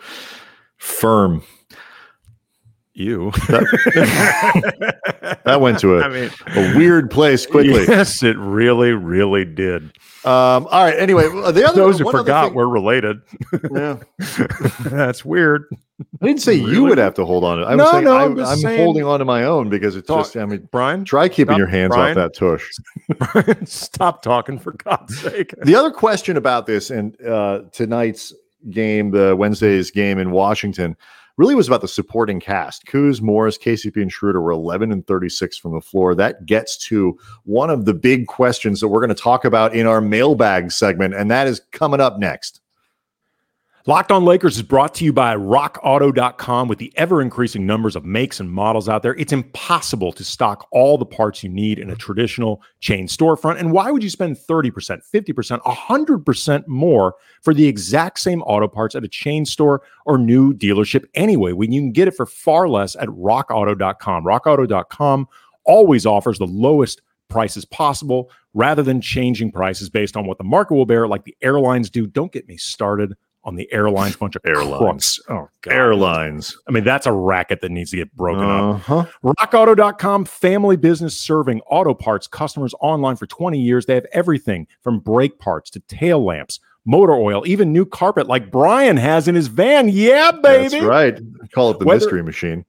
Firm. 0.78 1.44
You. 2.94 3.32
That, 3.50 5.40
that 5.46 5.62
went 5.62 5.80
to 5.80 5.98
a, 5.98 6.02
I 6.04 6.10
mean, 6.10 6.30
a 6.48 6.78
weird 6.78 7.10
place 7.10 7.46
quickly. 7.46 7.86
Yes, 7.88 8.22
it 8.24 8.38
really, 8.38 8.92
really 8.92 9.46
did. 9.46 9.84
Um, 10.26 10.68
all 10.68 10.84
right. 10.84 10.98
Anyway, 10.98 11.24
the 11.24 11.66
other 11.68 11.76
those 11.76 12.00
who 12.00 12.12
forgot 12.12 12.48
thing, 12.48 12.54
we're 12.54 12.68
related. 12.68 13.22
Yeah, 13.72 13.98
that's 14.86 15.24
weird. 15.24 15.66
I 16.22 16.28
didn't 16.28 16.42
say 16.42 16.60
really? 16.60 16.74
you 16.74 16.84
would 16.84 16.98
have 16.98 17.14
to 17.16 17.26
hold 17.26 17.44
on. 17.44 17.64
I 17.64 17.76
was 17.76 17.78
no, 17.78 17.92
saying 17.92 18.06
no, 18.06 18.18
I'm, 18.18 18.40
I'm 18.40 18.58
saying, 18.58 18.84
holding 18.84 19.04
on 19.06 19.20
to 19.20 19.26
my 19.26 19.44
own 19.44 19.70
because 19.70 19.96
it's 19.96 20.08
talk, 20.08 20.26
just. 20.26 20.38
I 20.38 20.46
mean, 20.46 20.68
Brian, 20.72 21.06
try 21.06 21.30
keeping 21.30 21.58
your 21.58 21.68
hands 21.68 21.96
Brian, 21.96 22.18
off 22.18 22.34
that 22.34 22.36
tush. 22.36 22.70
Brian, 23.18 23.66
stop 23.66 24.22
talking 24.22 24.60
for 24.60 24.74
God's 24.74 25.20
sake. 25.20 25.54
The 25.64 25.76
other 25.76 25.92
question 25.92 26.38
about 26.38 26.68
this 26.68 26.90
and 26.90 27.20
uh, 27.26 27.64
tonight's 27.72 28.34
game, 28.70 29.12
the 29.12 29.36
Wednesday's 29.36 29.92
game 29.92 30.20
in 30.20 30.32
Washington, 30.32 30.96
really 31.40 31.56
was 31.56 31.68
about 31.68 31.80
the 31.80 31.88
supporting 31.88 32.38
cast. 32.42 32.86
Kuz, 32.86 33.22
Morris, 33.22 33.58
KCP, 33.58 34.02
and 34.02 34.12
Schroeder 34.12 34.42
were 34.42 34.52
11 34.52 34.92
and 34.92 35.08
36 35.08 35.58
from 35.58 35.74
the 35.74 35.80
floor. 35.80 36.14
That 36.14 36.46
gets 36.46 36.78
to 36.88 37.18
one 37.46 37.70
of 37.70 37.86
the 37.86 37.94
big 37.94 38.28
questions 38.28 38.82
that 38.82 38.90
we're 38.90 39.00
going 39.00 39.08
to 39.08 39.16
talk 39.16 39.46
about 39.46 39.74
in 39.74 39.88
our 39.88 40.02
mailbag 40.02 40.70
segment, 40.74 41.14
and 41.14 41.32
that 41.32 41.48
is 41.48 41.62
coming 41.72 42.02
up 42.02 42.20
next. 42.20 42.60
Locked 43.86 44.12
on 44.12 44.26
Lakers 44.26 44.58
is 44.58 44.62
brought 44.62 44.94
to 44.96 45.06
you 45.06 45.14
by 45.14 45.34
rockauto.com. 45.38 46.68
With 46.68 46.80
the 46.80 46.92
ever 46.98 47.22
increasing 47.22 47.66
numbers 47.66 47.96
of 47.96 48.04
makes 48.04 48.42
and 48.42 48.52
models 48.52 48.90
out 48.90 49.04
there, 49.04 49.16
it's 49.16 49.32
impossible 49.32 50.12
to 50.12 50.24
stock 50.24 50.68
all 50.72 50.98
the 50.98 51.06
parts 51.06 51.44
you 51.44 51.50
need 51.50 51.80
in 51.80 51.90
a 51.90 51.96
traditional 51.96 52.62
chain 52.82 53.08
storefront. 53.08 53.58
And 53.58 53.72
why 53.72 53.90
would 53.90 54.04
you 54.04 54.10
spend 54.10 54.38
30%, 54.38 55.02
50%, 55.10 55.62
100% 55.62 56.68
more 56.68 57.16
for 57.42 57.54
the 57.54 57.68
exact 57.68 58.20
same 58.20 58.42
auto 58.42 58.68
parts 58.68 58.96
at 58.96 59.06
a 59.06 59.08
chain 59.08 59.46
store 59.46 59.82
or 60.06 60.18
new 60.18 60.54
dealership 60.54 61.06
anyway 61.14 61.54
when 61.54 61.72
you 61.72 61.80
can 61.80 61.94
get 61.94 62.10
it 62.10 62.16
for 62.16 62.26
far 62.26 62.68
less 62.68 62.98
at 62.98 63.08
rockauto.com? 63.08 64.26
Rockauto.com 64.26 65.28
always 65.64 66.06
offers 66.06 66.38
the 66.38 66.48
lowest 66.48 67.02
prices 67.30 67.64
possible 67.64 68.30
rather 68.54 68.84
than 68.84 69.00
changing 69.00 69.54
prices 69.54 69.90
based 69.90 70.18
on 70.18 70.28
what 70.28 70.38
the 70.38 70.44
market 70.44 70.74
will 70.74 70.86
bear, 70.86 71.08
like 71.08 71.24
the 71.24 71.38
airlines 71.42 71.90
do. 71.90 72.06
Don't 72.06 72.34
get 72.34 72.48
me 72.48 72.58
started 72.58 73.16
on 73.44 73.56
the 73.56 73.72
airlines, 73.72 74.16
bunch 74.16 74.36
of 74.36 74.42
airlines. 74.46 75.20
Oh, 75.30 75.50
God. 75.62 75.74
airlines. 75.74 76.58
I 76.68 76.72
mean, 76.72 76.84
that's 76.84 77.06
a 77.06 77.12
racket 77.12 77.62
that 77.62 77.72
needs 77.72 77.92
to 77.92 77.98
get 77.98 78.14
broken 78.16 78.44
uh-huh. 78.44 79.00
up. 79.00 79.10
RockAuto.com, 79.24 80.26
family 80.26 80.76
business 80.76 81.20
serving 81.20 81.62
auto 81.62 81.94
parts 81.94 82.28
customers 82.28 82.74
online 82.82 83.16
for 83.16 83.28
20 83.28 83.60
years. 83.60 83.86
They 83.86 83.96
have 83.96 84.06
everything 84.12 84.68
from 84.82 85.00
brake 85.00 85.40
parts 85.40 85.70
to 85.72 85.80
tail 85.82 86.24
lamps, 86.24 86.60
motor 86.86 87.14
oil, 87.14 87.44
even 87.46 87.72
new 87.72 87.86
carpet 87.86 88.28
like 88.28 88.52
Brian 88.52 88.98
has 88.98 89.28
in 89.28 89.36
his 89.36 89.48
van. 89.48 89.90
Yeah, 89.90 90.32
baby. 90.32 90.70
That's 90.70 90.84
right. 90.84 91.20
Call 91.54 91.72
it 91.72 91.80
the 91.80 91.86
Whether, 91.86 92.00
mystery 92.00 92.24
machine. 92.24 92.66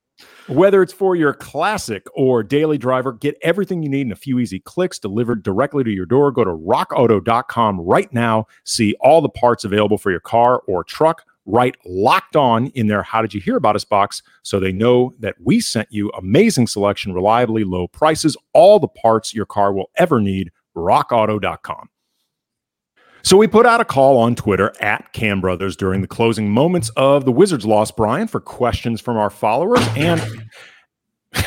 Whether 0.50 0.82
it's 0.82 0.92
for 0.92 1.14
your 1.14 1.32
classic 1.32 2.08
or 2.12 2.42
daily 2.42 2.76
driver, 2.76 3.12
get 3.12 3.38
everything 3.40 3.84
you 3.84 3.88
need 3.88 4.08
in 4.08 4.10
a 4.10 4.16
few 4.16 4.40
easy 4.40 4.58
clicks 4.58 4.98
delivered 4.98 5.44
directly 5.44 5.84
to 5.84 5.90
your 5.92 6.06
door. 6.06 6.32
Go 6.32 6.42
to 6.42 6.50
rockauto.com 6.50 7.80
right 7.80 8.12
now. 8.12 8.48
See 8.64 8.96
all 9.00 9.20
the 9.20 9.28
parts 9.28 9.62
available 9.62 9.96
for 9.96 10.10
your 10.10 10.18
car 10.18 10.60
or 10.66 10.82
truck. 10.82 11.22
Write 11.46 11.76
locked 11.86 12.34
on 12.34 12.66
in 12.68 12.88
their 12.88 13.04
How 13.04 13.22
Did 13.22 13.32
You 13.32 13.40
Hear 13.40 13.56
About 13.56 13.76
Us 13.76 13.84
box 13.84 14.24
so 14.42 14.58
they 14.58 14.72
know 14.72 15.14
that 15.20 15.36
we 15.40 15.60
sent 15.60 15.86
you 15.92 16.10
amazing 16.18 16.66
selection, 16.66 17.14
reliably 17.14 17.62
low 17.62 17.86
prices, 17.86 18.36
all 18.52 18.80
the 18.80 18.88
parts 18.88 19.32
your 19.32 19.46
car 19.46 19.72
will 19.72 19.90
ever 19.98 20.20
need. 20.20 20.50
RockAuto.com. 20.76 21.88
So 23.22 23.36
we 23.36 23.46
put 23.46 23.66
out 23.66 23.80
a 23.80 23.84
call 23.84 24.18
on 24.18 24.34
Twitter 24.34 24.72
at 24.80 25.12
Kambrothers 25.12 25.76
during 25.76 26.00
the 26.00 26.08
closing 26.08 26.50
moments 26.50 26.90
of 26.96 27.24
the 27.24 27.32
Wizards 27.32 27.66
loss, 27.66 27.90
Brian, 27.90 28.26
for 28.28 28.40
questions 28.40 29.00
from 29.00 29.16
our 29.16 29.30
followers. 29.30 29.86
And 29.96 30.20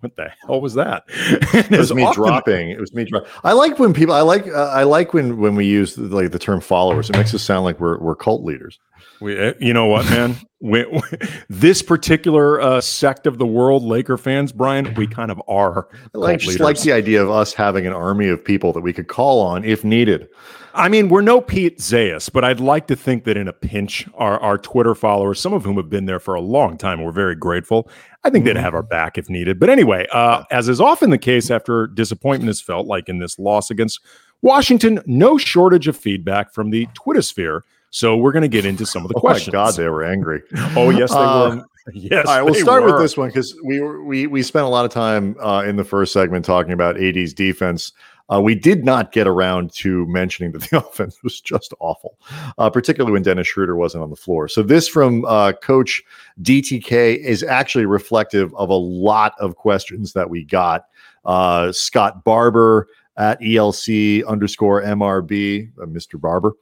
what 0.00 0.16
the 0.16 0.30
hell 0.46 0.60
was 0.60 0.74
that? 0.74 1.04
it 1.08 1.70
was 1.70 1.94
me 1.94 2.02
often, 2.02 2.22
dropping. 2.22 2.70
It 2.70 2.80
was 2.80 2.92
me 2.94 3.04
dropping. 3.04 3.28
I 3.44 3.52
like 3.52 3.78
when 3.78 3.92
people. 3.92 4.14
I 4.14 4.22
like. 4.22 4.46
Uh, 4.46 4.70
I 4.74 4.82
like 4.84 5.14
when 5.14 5.38
when 5.38 5.54
we 5.54 5.66
use 5.66 5.96
like 5.96 6.32
the 6.32 6.38
term 6.38 6.60
followers. 6.60 7.10
It 7.10 7.16
makes 7.16 7.34
us 7.34 7.42
sound 7.42 7.64
like 7.64 7.78
we're 7.78 7.98
we're 7.98 8.16
cult 8.16 8.42
leaders. 8.42 8.78
We, 9.22 9.38
eh, 9.38 9.52
you 9.60 9.72
know 9.72 9.86
what, 9.86 10.04
man? 10.10 10.36
we, 10.60 10.84
we, 10.92 11.00
this 11.48 11.80
particular 11.80 12.60
uh, 12.60 12.80
sect 12.80 13.28
of 13.28 13.38
the 13.38 13.46
world, 13.46 13.84
Laker 13.84 14.18
fans, 14.18 14.50
Brian, 14.50 14.92
we 14.94 15.06
kind 15.06 15.30
of 15.30 15.40
are. 15.46 15.88
I 16.12 16.18
like, 16.18 16.40
just 16.40 16.58
like 16.58 16.80
the 16.80 16.92
idea 16.92 17.22
of 17.22 17.30
us 17.30 17.54
having 17.54 17.86
an 17.86 17.92
army 17.92 18.28
of 18.28 18.44
people 18.44 18.72
that 18.72 18.80
we 18.80 18.92
could 18.92 19.06
call 19.06 19.40
on 19.40 19.64
if 19.64 19.84
needed. 19.84 20.28
I 20.74 20.88
mean, 20.88 21.08
we're 21.08 21.20
no 21.20 21.40
Pete 21.40 21.78
Zayas, 21.78 22.32
but 22.32 22.44
I'd 22.44 22.58
like 22.58 22.88
to 22.88 22.96
think 22.96 23.22
that 23.24 23.36
in 23.36 23.46
a 23.46 23.52
pinch, 23.52 24.08
our, 24.14 24.40
our 24.40 24.58
Twitter 24.58 24.94
followers, 24.94 25.38
some 25.38 25.52
of 25.52 25.64
whom 25.64 25.76
have 25.76 25.90
been 25.90 26.06
there 26.06 26.20
for 26.20 26.34
a 26.34 26.40
long 26.40 26.76
time, 26.76 27.02
we're 27.02 27.12
very 27.12 27.36
grateful. 27.36 27.88
I 28.24 28.30
think 28.30 28.44
they'd 28.44 28.54
mm-hmm. 28.54 28.64
have 28.64 28.74
our 28.74 28.82
back 28.82 29.18
if 29.18 29.28
needed. 29.28 29.60
But 29.60 29.70
anyway, 29.70 30.08
uh, 30.10 30.42
as 30.50 30.68
is 30.68 30.80
often 30.80 31.10
the 31.10 31.18
case 31.18 31.48
after 31.50 31.86
disappointment 31.86 32.50
is 32.50 32.60
felt, 32.60 32.88
like 32.88 33.08
in 33.08 33.18
this 33.20 33.38
loss 33.38 33.70
against 33.70 34.00
Washington, 34.40 35.00
no 35.06 35.38
shortage 35.38 35.86
of 35.86 35.96
feedback 35.96 36.52
from 36.52 36.70
the 36.70 36.88
Twitter 36.94 37.22
sphere. 37.22 37.64
So 37.92 38.16
we're 38.16 38.32
going 38.32 38.42
to 38.42 38.48
get 38.48 38.64
into 38.64 38.86
some 38.86 39.02
of 39.02 39.08
the 39.08 39.14
questions. 39.14 39.48
oh 39.54 39.58
questions. 39.58 39.76
God, 39.76 39.82
they 39.82 39.88
were 39.88 40.02
angry. 40.02 40.42
oh 40.76 40.90
yes, 40.90 41.12
they 41.12 41.18
uh, 41.18 41.56
were. 41.56 41.64
Yes. 41.92 42.26
All 42.26 42.34
right, 42.34 42.42
we'll 42.42 42.54
start 42.54 42.82
were. 42.82 42.92
with 42.92 43.00
this 43.00 43.16
one 43.16 43.28
because 43.28 43.54
we 43.64 43.80
we 43.80 44.26
we 44.26 44.42
spent 44.42 44.64
a 44.64 44.68
lot 44.68 44.84
of 44.84 44.90
time 44.90 45.36
uh, 45.40 45.62
in 45.66 45.76
the 45.76 45.84
first 45.84 46.12
segment 46.12 46.44
talking 46.44 46.72
about 46.72 47.00
AD's 47.00 47.34
defense. 47.34 47.92
Uh, 48.32 48.40
we 48.40 48.54
did 48.54 48.84
not 48.84 49.12
get 49.12 49.26
around 49.26 49.72
to 49.74 50.06
mentioning 50.06 50.52
that 50.52 50.62
the 50.62 50.78
offense 50.86 51.22
was 51.22 51.40
just 51.40 51.74
awful, 51.80 52.16
uh, 52.56 52.70
particularly 52.70 53.12
when 53.12 53.22
Dennis 53.22 53.46
Schroeder 53.46 53.76
wasn't 53.76 54.02
on 54.02 54.10
the 54.10 54.16
floor. 54.16 54.48
So, 54.48 54.62
this 54.62 54.88
from 54.88 55.24
uh, 55.26 55.52
Coach 55.52 56.02
DTK 56.40 57.18
is 57.18 57.42
actually 57.42 57.84
reflective 57.84 58.54
of 58.54 58.70
a 58.70 58.74
lot 58.74 59.34
of 59.38 59.56
questions 59.56 60.14
that 60.14 60.30
we 60.30 60.44
got. 60.44 60.86
Uh, 61.24 61.72
Scott 61.72 62.24
Barber 62.24 62.88
at 63.16 63.40
ELC 63.40 64.26
underscore 64.26 64.82
MRB, 64.82 65.70
uh, 65.80 65.86
Mr. 65.86 66.20
Barber, 66.20 66.52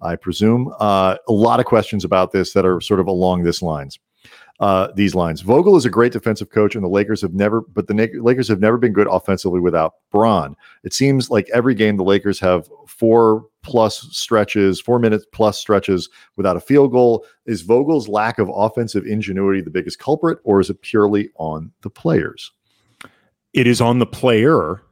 I 0.00 0.16
presume. 0.16 0.72
Uh, 0.78 1.16
a 1.28 1.32
lot 1.32 1.60
of 1.60 1.66
questions 1.66 2.04
about 2.04 2.32
this 2.32 2.52
that 2.52 2.64
are 2.64 2.80
sort 2.80 3.00
of 3.00 3.06
along 3.06 3.42
this 3.42 3.62
lines 3.62 3.98
uh, 4.60 4.88
these 4.94 5.14
lines. 5.14 5.40
Vogel 5.40 5.76
is 5.76 5.84
a 5.84 5.90
great 5.90 6.12
defensive 6.12 6.50
coach, 6.50 6.74
and 6.74 6.84
the 6.84 6.88
Lakers 6.88 7.22
have 7.22 7.32
never, 7.32 7.60
but 7.60 7.86
the 7.86 8.10
Lakers 8.20 8.48
have 8.48 8.60
never 8.60 8.76
been 8.76 8.92
good 8.92 9.06
offensively 9.08 9.60
without 9.60 9.94
Bron. 10.10 10.56
It 10.82 10.92
seems 10.92 11.30
like 11.30 11.48
every 11.52 11.74
game 11.74 11.96
the 11.96 12.04
Lakers 12.04 12.40
have 12.40 12.68
four 12.86 13.46
plus 13.62 14.08
stretches, 14.10 14.80
four 14.80 14.98
minutes 14.98 15.26
plus 15.32 15.58
stretches 15.58 16.08
without 16.36 16.56
a 16.56 16.60
field 16.60 16.90
goal. 16.90 17.24
Is 17.46 17.62
Vogel's 17.62 18.08
lack 18.08 18.38
of 18.38 18.50
offensive 18.52 19.06
ingenuity 19.06 19.60
the 19.60 19.70
biggest 19.70 19.98
culprit, 20.00 20.38
or 20.42 20.60
is 20.60 20.70
it 20.70 20.82
purely 20.82 21.30
on 21.36 21.70
the 21.82 21.90
players? 21.90 22.50
It 23.52 23.66
is 23.66 23.80
on 23.80 24.00
the 24.00 24.06
player. 24.06 24.82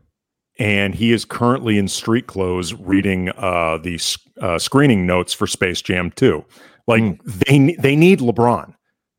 And 0.58 0.94
he 0.94 1.12
is 1.12 1.25
currently 1.25 1.76
in 1.76 1.86
street 1.88 2.26
clothes 2.26 2.72
reading 2.75 3.30
uh, 3.36 3.78
the 3.78 4.00
uh, 4.40 4.58
screening 4.58 5.06
notes 5.06 5.32
for 5.32 5.46
Space 5.46 5.82
Jam 5.82 6.10
2. 6.12 6.44
Like 6.86 7.02
mm. 7.02 7.18
they 7.25 7.75
they 7.75 7.96
need 7.96 8.20
LeBron 8.20 8.75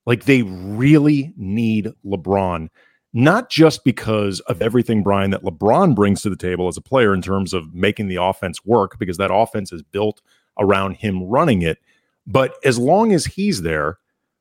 like 0.08 0.24
they 0.24 0.42
really 0.42 1.34
need 1.36 1.92
LeBron, 2.04 2.70
not 3.14 3.50
just 3.50 3.84
because 3.84 4.40
of 4.42 4.62
everything, 4.62 5.04
Brian, 5.04 5.32
that 5.32 5.44
LeBron 5.44 5.94
brings 5.94 6.22
to 6.22 6.30
the 6.30 6.38
table 6.38 6.70
as 6.70 6.78
a 6.78 6.82
player 6.82 7.14
in 7.14 7.22
terms 7.22 7.54
of 7.54 7.76
making 7.76 8.08
the 8.08 8.16
offense 8.16 8.66
work, 8.66 8.98
because 8.98 9.18
that 9.18 9.34
offense 9.34 9.74
is 9.74 9.84
built 9.84 10.22
around 10.58 10.94
him 10.94 11.24
running 11.24 11.62
it. 11.62 11.80
But 12.26 12.56
as 12.64 12.80
long 12.80 13.12
as 13.12 13.26
he's 13.26 13.64
there, 13.64 14.00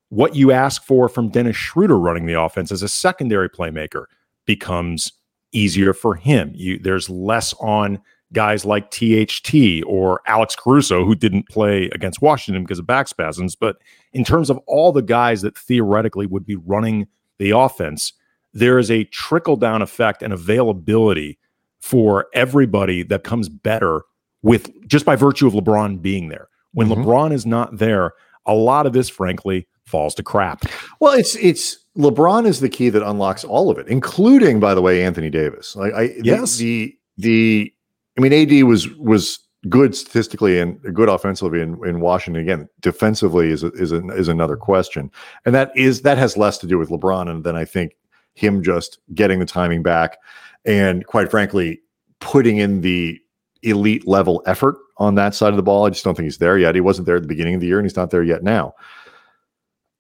what 0.09 0.37
you 0.37 0.53
ask 0.53 0.85
for 0.85 1.09
from 1.09 1.31
Dennis 1.31 1.57
Schroeder 1.57 1.99
running 1.99 2.27
the 2.27 2.41
offense 2.41 2.71
as 2.71 2.85
a 2.85 2.89
secondary 2.89 3.51
playmaker 3.51 4.05
becomes 4.47 5.13
easier 5.57 5.93
for 5.93 6.15
him. 6.15 6.53
You, 6.55 6.79
there's 6.79 7.09
less 7.09 7.55
on 7.55 8.01
guys 8.33 8.65
like 8.65 8.91
THT 8.91 9.83
or 9.87 10.21
Alex 10.27 10.57
Caruso, 10.57 11.05
who 11.05 11.15
didn't 11.15 11.49
play 11.49 11.89
against 11.93 12.21
Washington 12.21 12.65
because 12.65 12.79
of 12.79 12.87
back 12.87 13.09
spasms. 13.09 13.55
But 13.55 13.77
in 14.13 14.25
terms 14.25 14.51
of 14.51 14.59
all 14.67 14.93
the 14.93 15.03
guys 15.03 15.43
that 15.43 15.57
theoretically 15.57 16.27
would 16.27 16.45
be 16.45 16.57
running 16.57 17.07
the 17.39 17.51
offense, 17.51 18.13
there 18.53 18.79
is 18.79 18.91
a 18.91 19.05
trickle 19.05 19.57
down 19.57 19.83
effect 19.83 20.23
and 20.23 20.33
availability 20.33 21.39
for 21.81 22.27
everybody 22.35 23.03
that 23.05 23.23
comes 23.23 23.49
better 23.49 24.03
with 24.43 24.71
just 24.89 25.05
by 25.05 25.17
virtue 25.17 25.47
of 25.47 25.53
LeBron 25.53 26.03
being 26.03 26.29
there. 26.29 26.49
When 26.73 26.89
mm-hmm. 26.89 27.03
LeBron 27.03 27.33
is 27.33 27.47
not 27.47 27.79
there, 27.79 28.13
a 28.45 28.55
lot 28.55 28.87
of 28.87 28.93
this, 28.93 29.09
frankly, 29.09 29.67
falls 29.85 30.15
to 30.17 30.23
crap. 30.23 30.65
Well, 31.01 31.13
it's 31.13 31.37
it's 31.37 31.79
LeBron 31.97 32.47
is 32.47 32.61
the 32.61 32.69
key 32.69 32.91
that 32.91 33.03
unlocks 33.03 33.45
all 33.45 33.71
of 33.71 33.79
it, 33.79 33.89
including, 33.89 34.61
by 34.61 34.75
the 34.75 34.83
way, 34.83 35.05
Anthony 35.05 35.31
Davis. 35.31 35.75
Like 35.77 35.95
I 35.95 36.15
yes, 36.23 36.57
the 36.57 36.97
the 37.17 37.73
I 38.17 38.21
mean, 38.21 38.33
AD 38.33 38.65
was 38.65 38.89
was 38.97 39.41
good 39.69 39.97
statistically 39.97 40.61
and 40.61 40.81
good 40.95 41.09
offensively 41.09 41.61
in, 41.61 41.79
in 41.87 42.01
Washington. 42.01 42.43
Again, 42.43 42.69
defensively 42.81 43.51
is 43.51 43.65
a, 43.65 43.69
is 43.73 43.93
a, 43.93 44.07
is 44.11 44.29
another 44.29 44.57
question, 44.57 45.11
and 45.45 45.55
that 45.55 45.73
is 45.75 46.03
that 46.03 46.19
has 46.19 46.37
less 46.37 46.59
to 46.59 46.67
do 46.67 46.79
with 46.79 46.91
LeBron 46.91 47.31
and 47.31 47.45
then 47.45 47.57
I 47.57 47.65
think 47.65 47.97
him 48.35 48.63
just 48.63 48.99
getting 49.15 49.39
the 49.39 49.47
timing 49.47 49.83
back, 49.83 50.19
and 50.65 51.07
quite 51.07 51.31
frankly, 51.31 51.81
putting 52.21 52.59
in 52.59 52.83
the 52.83 53.19
elite 53.63 54.07
level 54.07 54.43
effort 54.47 54.77
on 54.99 55.15
that 55.15 55.35
side 55.35 55.51
of 55.51 55.57
the 55.57 55.63
ball. 55.63 55.87
I 55.87 55.91
just 55.91 56.05
don't 56.05 56.15
think 56.15 56.25
he's 56.25 56.39
there 56.39 56.59
yet. 56.59 56.75
He 56.75 56.81
wasn't 56.81 57.07
there 57.07 57.17
at 57.17 57.23
the 57.23 57.29
beginning 57.29 57.55
of 57.55 57.61
the 57.61 57.67
year, 57.67 57.79
and 57.79 57.87
he's 57.87 57.97
not 57.97 58.11
there 58.11 58.23
yet 58.23 58.43
now. 58.43 58.75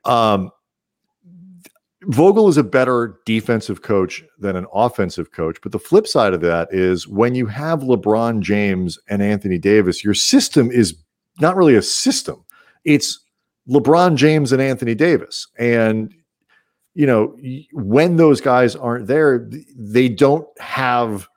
Um, 0.04 0.50
Vogel 2.06 2.48
is 2.48 2.56
a 2.56 2.64
better 2.64 3.18
defensive 3.25 3.82
coach 3.82 4.22
than 4.38 4.54
an 4.54 4.66
offensive 4.72 5.32
coach. 5.32 5.58
But 5.62 5.72
the 5.72 5.78
flip 5.78 6.06
side 6.06 6.34
of 6.34 6.40
that 6.42 6.68
is 6.72 7.08
when 7.08 7.34
you 7.34 7.46
have 7.46 7.80
LeBron 7.80 8.40
James 8.40 8.98
and 9.08 9.22
Anthony 9.22 9.58
Davis, 9.58 10.04
your 10.04 10.14
system 10.14 10.70
is 10.70 10.96
not 11.40 11.56
really 11.56 11.75
a 11.75 11.82
system. 11.82 12.44
It's 12.84 13.20
LeBron 13.68 14.14
James 14.16 14.52
and 14.52 14.62
Anthony 14.62 14.94
Davis. 14.94 15.48
And, 15.58 16.14
you 16.94 17.06
know, 17.06 17.36
when 17.72 18.16
those 18.16 18.40
guys 18.40 18.76
aren't 18.76 19.08
there, 19.08 19.50
they 19.76 20.08
don't 20.08 20.46
have 20.60 21.28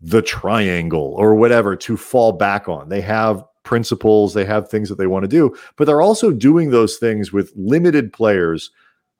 the 0.00 0.20
triangle 0.20 1.14
or 1.16 1.34
whatever 1.34 1.74
to 1.76 1.96
fall 1.96 2.32
back 2.32 2.68
on. 2.68 2.90
They 2.90 3.00
have 3.00 3.42
principles, 3.62 4.34
they 4.34 4.44
have 4.44 4.68
things 4.68 4.90
that 4.90 4.98
they 4.98 5.06
want 5.06 5.22
to 5.22 5.28
do, 5.28 5.56
but 5.76 5.86
they're 5.86 6.02
also 6.02 6.30
doing 6.30 6.70
those 6.70 6.98
things 6.98 7.32
with 7.32 7.50
limited 7.56 8.12
players 8.12 8.70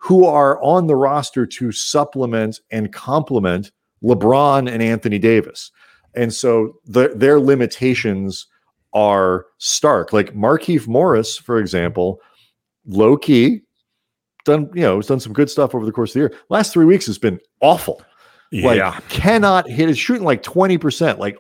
who 0.05 0.27
are 0.27 0.63
on 0.63 0.87
the 0.87 0.95
roster 0.95 1.47
to 1.47 1.73
supplement 1.73 2.61
and 2.71 2.93
complement 2.93 3.73
LeBron 4.03 4.71
and 4.71 4.83
Anthony 4.83 5.19
Davis. 5.19 5.71
And 6.15 6.33
so 6.33 6.75
the, 6.85 7.15
their 7.17 7.41
limitations 7.41 8.47
are 8.93 9.47
stark. 9.57 10.13
Like 10.13 10.35
Markieff 10.35 10.87
Morris, 10.87 11.39
for 11.39 11.59
example, 11.59 12.21
low 12.87 13.17
key, 13.17 13.63
done, 14.45 14.69
you 14.75 14.83
know, 14.83 14.97
has 14.97 15.07
done 15.07 15.21
some 15.21 15.33
good 15.33 15.49
stuff 15.49 15.75
over 15.75 15.87
the 15.87 15.93
course 15.93 16.11
of 16.11 16.15
the 16.15 16.21
year. 16.21 16.35
Last 16.51 16.75
three 16.75 16.85
weeks 16.85 17.07
has 17.07 17.17
been 17.17 17.41
awful. 17.63 18.03
Yeah. 18.53 18.91
Like 18.91 19.09
cannot 19.09 19.71
hit 19.71 19.89
is 19.89 19.97
shooting 19.97 20.23
like 20.25 20.43
20%, 20.43 21.17
like 21.17 21.39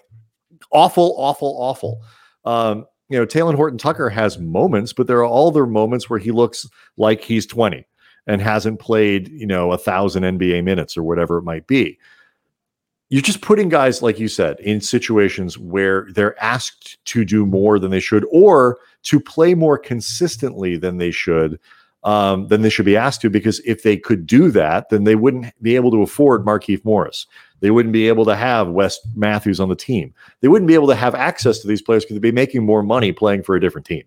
awful, 0.72 1.14
awful, 1.18 1.54
awful. 1.58 2.02
Um, 2.46 2.86
you 3.10 3.18
know, 3.18 3.26
Talen 3.26 3.56
Horton 3.56 3.76
Tucker 3.76 4.08
has 4.08 4.38
moments, 4.38 4.94
but 4.94 5.06
there 5.06 5.18
are 5.18 5.26
all 5.26 5.50
their 5.50 5.66
moments 5.66 6.08
where 6.08 6.18
he 6.18 6.30
looks 6.30 6.66
like 6.96 7.20
he's 7.20 7.44
20 7.44 7.86
and 8.26 8.40
hasn't 8.40 8.80
played, 8.80 9.28
you 9.28 9.46
know, 9.46 9.72
a 9.72 9.78
thousand 9.78 10.22
NBA 10.22 10.64
minutes 10.64 10.96
or 10.96 11.02
whatever 11.02 11.38
it 11.38 11.42
might 11.42 11.66
be. 11.66 11.98
You're 13.10 13.22
just 13.22 13.42
putting 13.42 13.68
guys, 13.68 14.02
like 14.02 14.18
you 14.18 14.28
said, 14.28 14.58
in 14.60 14.80
situations 14.80 15.58
where 15.58 16.08
they're 16.12 16.42
asked 16.42 17.04
to 17.04 17.24
do 17.24 17.46
more 17.46 17.78
than 17.78 17.90
they 17.90 18.00
should 18.00 18.26
or 18.32 18.78
to 19.04 19.20
play 19.20 19.54
more 19.54 19.78
consistently 19.78 20.76
than 20.76 20.96
they 20.96 21.10
should 21.10 21.60
um, 22.04 22.48
than 22.48 22.62
they 22.62 22.68
should 22.68 22.84
be 22.84 22.96
asked 22.96 23.22
to 23.22 23.30
because 23.30 23.60
if 23.60 23.82
they 23.82 23.96
could 23.96 24.26
do 24.26 24.50
that, 24.50 24.90
then 24.90 25.04
they 25.04 25.14
wouldn't 25.14 25.52
be 25.62 25.74
able 25.74 25.90
to 25.90 26.02
afford 26.02 26.44
Markieff 26.44 26.84
Morris. 26.84 27.26
They 27.60 27.70
wouldn't 27.70 27.94
be 27.94 28.08
able 28.08 28.26
to 28.26 28.36
have 28.36 28.68
Wes 28.68 28.98
Matthews 29.14 29.58
on 29.58 29.70
the 29.70 29.74
team. 29.74 30.12
They 30.40 30.48
wouldn't 30.48 30.68
be 30.68 30.74
able 30.74 30.88
to 30.88 30.94
have 30.94 31.14
access 31.14 31.60
to 31.60 31.68
these 31.68 31.80
players 31.80 32.04
because 32.04 32.16
they'd 32.16 32.20
be 32.20 32.32
making 32.32 32.64
more 32.64 32.82
money 32.82 33.10
playing 33.12 33.42
for 33.42 33.56
a 33.56 33.60
different 33.60 33.86
team. 33.86 34.04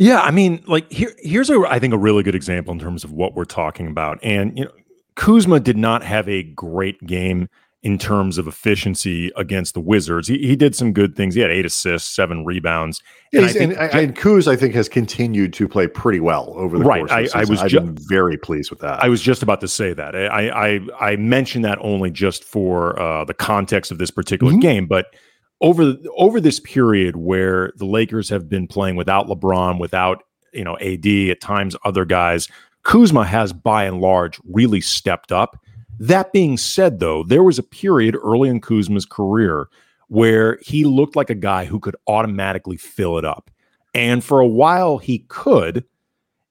Yeah, 0.00 0.22
I 0.22 0.30
mean, 0.30 0.64
like 0.66 0.90
here, 0.90 1.14
here's 1.18 1.50
a 1.50 1.62
I 1.68 1.78
think 1.78 1.92
a 1.92 1.98
really 1.98 2.22
good 2.22 2.34
example 2.34 2.72
in 2.72 2.78
terms 2.78 3.04
of 3.04 3.12
what 3.12 3.34
we're 3.34 3.44
talking 3.44 3.86
about. 3.86 4.18
And 4.22 4.58
you 4.58 4.64
know, 4.64 4.70
Kuzma 5.14 5.60
did 5.60 5.76
not 5.76 6.02
have 6.02 6.26
a 6.26 6.42
great 6.42 7.06
game 7.06 7.50
in 7.82 7.98
terms 7.98 8.38
of 8.38 8.46
efficiency 8.46 9.30
against 9.36 9.74
the 9.74 9.80
Wizards. 9.80 10.26
He, 10.26 10.38
he 10.38 10.56
did 10.56 10.74
some 10.74 10.94
good 10.94 11.16
things. 11.16 11.34
He 11.34 11.42
had 11.42 11.50
eight 11.50 11.66
assists, 11.66 12.08
seven 12.08 12.46
rebounds. 12.46 13.02
Yeah, 13.30 13.40
and, 13.40 13.50
I 13.50 13.52
think, 13.52 13.72
and, 13.78 13.94
and 13.94 14.16
Kuz, 14.16 14.48
I 14.48 14.56
think, 14.56 14.74
has 14.74 14.88
continued 14.88 15.52
to 15.54 15.68
play 15.68 15.86
pretty 15.86 16.20
well 16.20 16.54
over 16.56 16.78
the 16.78 16.84
right. 16.84 17.06
course. 17.06 17.34
I, 17.34 17.40
I 17.40 17.44
was 17.44 17.60
ju- 17.70 17.94
very 18.08 18.38
pleased 18.38 18.70
with 18.70 18.80
that. 18.80 19.04
I 19.04 19.08
was 19.10 19.20
just 19.20 19.42
about 19.42 19.60
to 19.60 19.68
say 19.68 19.92
that. 19.92 20.16
I 20.16 20.48
I, 20.48 20.80
I 20.98 21.16
mentioned 21.16 21.66
that 21.66 21.76
only 21.82 22.10
just 22.10 22.42
for 22.42 22.98
uh, 22.98 23.26
the 23.26 23.34
context 23.34 23.90
of 23.90 23.98
this 23.98 24.10
particular 24.10 24.52
mm-hmm. 24.52 24.60
game, 24.60 24.86
but 24.86 25.14
over 25.60 25.94
over 26.16 26.40
this 26.40 26.60
period 26.60 27.16
where 27.16 27.72
the 27.76 27.86
Lakers 27.86 28.28
have 28.28 28.48
been 28.48 28.66
playing 28.66 28.96
without 28.96 29.26
LeBron, 29.26 29.78
without 29.78 30.24
you 30.52 30.64
know 30.64 30.76
AD, 30.78 31.06
at 31.06 31.40
times 31.40 31.76
other 31.84 32.04
guys, 32.04 32.48
Kuzma 32.82 33.24
has 33.24 33.52
by 33.52 33.84
and 33.84 34.00
large 34.00 34.40
really 34.44 34.80
stepped 34.80 35.32
up 35.32 35.60
that 36.00 36.32
being 36.32 36.56
said, 36.56 36.98
though, 36.98 37.22
there 37.22 37.42
was 37.42 37.58
a 37.58 37.62
period 37.62 38.16
early 38.16 38.48
in 38.48 38.62
Kuzma's 38.62 39.04
career 39.04 39.68
where 40.08 40.58
he 40.62 40.84
looked 40.84 41.14
like 41.14 41.28
a 41.28 41.34
guy 41.34 41.66
who 41.66 41.78
could 41.78 41.94
automatically 42.06 42.78
fill 42.78 43.18
it 43.18 43.24
up. 43.26 43.50
And 43.94 44.24
for 44.24 44.40
a 44.40 44.46
while, 44.46 44.96
he 44.96 45.20
could, 45.28 45.84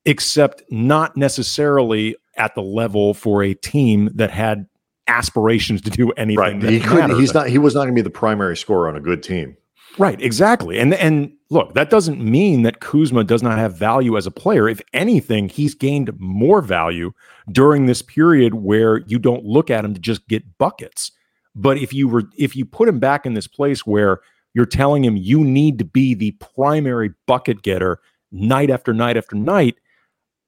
except 0.06 0.62
not 0.70 1.18
necessarily 1.18 2.16
at 2.38 2.54
the 2.54 2.62
level 2.62 3.16
for 3.16 3.42
a 3.42 3.56
team 3.56 4.12
that 4.14 4.30
had 4.30 4.68
aspirations 5.10 5.82
to 5.82 5.90
do 5.90 6.12
anything. 6.12 6.62
Right. 6.62 6.64
He 6.64 6.80
could. 6.80 7.10
He's 7.12 7.34
not. 7.34 7.50
He 7.50 7.58
was 7.58 7.74
not 7.74 7.82
going 7.82 7.96
to 7.96 7.96
be 7.96 8.02
the 8.02 8.10
primary 8.10 8.56
scorer 8.56 8.88
on 8.88 8.96
a 8.96 9.02
good 9.02 9.22
team. 9.24 9.58
Right, 9.98 10.22
exactly. 10.22 10.80
And 10.80 10.94
and 10.94 11.34
look, 11.50 11.74
that 11.74 11.90
doesn't 11.90 12.24
mean 12.24 12.62
that 12.62 12.80
Kuzma 12.80 13.24
does 13.24 13.44
not 13.44 13.58
have 13.58 13.76
value 13.76 14.18
as 14.18 14.26
a 14.26 14.32
player. 14.32 14.70
If 14.70 14.82
anything, 14.94 15.50
he's 15.50 15.74
gained 15.74 16.12
more 16.20 16.62
value 16.62 17.12
during 17.52 17.86
this 17.86 18.02
period 18.02 18.54
where 18.54 19.00
you 19.08 19.20
don't 19.20 19.44
look 19.44 19.70
at 19.70 19.84
him 19.84 19.94
to 19.94 20.00
just 20.00 20.28
get 20.28 20.58
buckets. 20.58 21.12
But 21.56 21.78
if 21.78 21.94
you 21.94 22.08
were 22.08 22.24
if 22.38 22.56
you 22.56 22.66
put 22.66 22.88
him 22.88 23.00
back 23.00 23.26
in 23.26 23.34
this 23.34 23.48
place 23.48 23.86
where 23.86 24.22
you're 24.54 24.66
telling 24.66 25.04
him 25.04 25.18
you 25.18 25.44
need 25.44 25.80
to 25.80 25.86
be 25.86 26.14
the 26.14 26.32
primary 26.32 27.12
bucket 27.26 27.62
getter 27.62 28.00
night 28.32 28.70
after 28.70 28.94
night 28.94 29.18
after 29.18 29.36
night, 29.36 29.76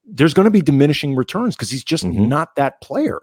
there's 0.05 0.33
going 0.33 0.45
to 0.45 0.51
be 0.51 0.61
diminishing 0.61 1.15
returns 1.15 1.55
because 1.55 1.71
he's 1.71 1.83
just 1.83 2.05
mm-hmm. 2.05 2.29
not 2.29 2.55
that 2.55 2.79
player. 2.81 3.21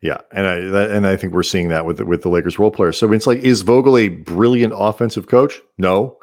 Yeah, 0.00 0.18
and 0.32 0.46
I 0.46 0.60
that, 0.60 0.90
and 0.90 1.06
I 1.06 1.16
think 1.16 1.32
we're 1.32 1.42
seeing 1.42 1.68
that 1.68 1.84
with 1.84 1.96
the, 1.96 2.04
with 2.06 2.22
the 2.22 2.28
Lakers 2.28 2.58
role 2.58 2.70
players. 2.70 2.96
So 2.96 3.12
it's 3.12 3.26
like, 3.26 3.40
is 3.40 3.62
Vogel 3.62 3.98
a 3.98 4.08
brilliant 4.08 4.72
offensive 4.76 5.26
coach? 5.26 5.60
No. 5.76 6.16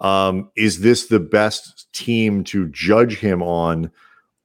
Um, 0.00 0.50
is 0.56 0.80
this 0.80 1.06
the 1.06 1.20
best 1.20 1.92
team 1.92 2.42
to 2.44 2.68
judge 2.68 3.18
him 3.18 3.42
on? 3.42 3.90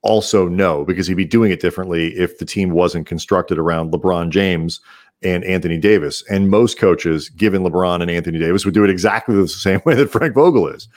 Also, 0.03 0.47
no, 0.47 0.85
because 0.85 1.07
he'd 1.07 1.15
be 1.15 1.25
doing 1.25 1.51
it 1.51 1.59
differently 1.59 2.15
if 2.15 2.37
the 2.37 2.45
team 2.45 2.69
wasn't 2.69 3.07
constructed 3.07 3.57
around 3.57 3.91
LeBron 3.91 4.29
James 4.29 4.79
and 5.23 5.43
Anthony 5.43 5.79
Davis. 5.79 6.23
And 6.29 6.49
most 6.49 6.77
coaches, 6.77 7.29
given 7.29 7.63
LeBron 7.63 8.01
and 8.01 8.11
Anthony 8.11 8.37
Davis, 8.37 8.63
would 8.63 8.75
do 8.75 8.83
it 8.83 8.91
exactly 8.91 9.35
the 9.35 9.47
same 9.47 9.81
way 9.85 9.95
that 9.95 10.11
Frank 10.11 10.35
Vogel 10.35 10.67
is. 10.67 10.87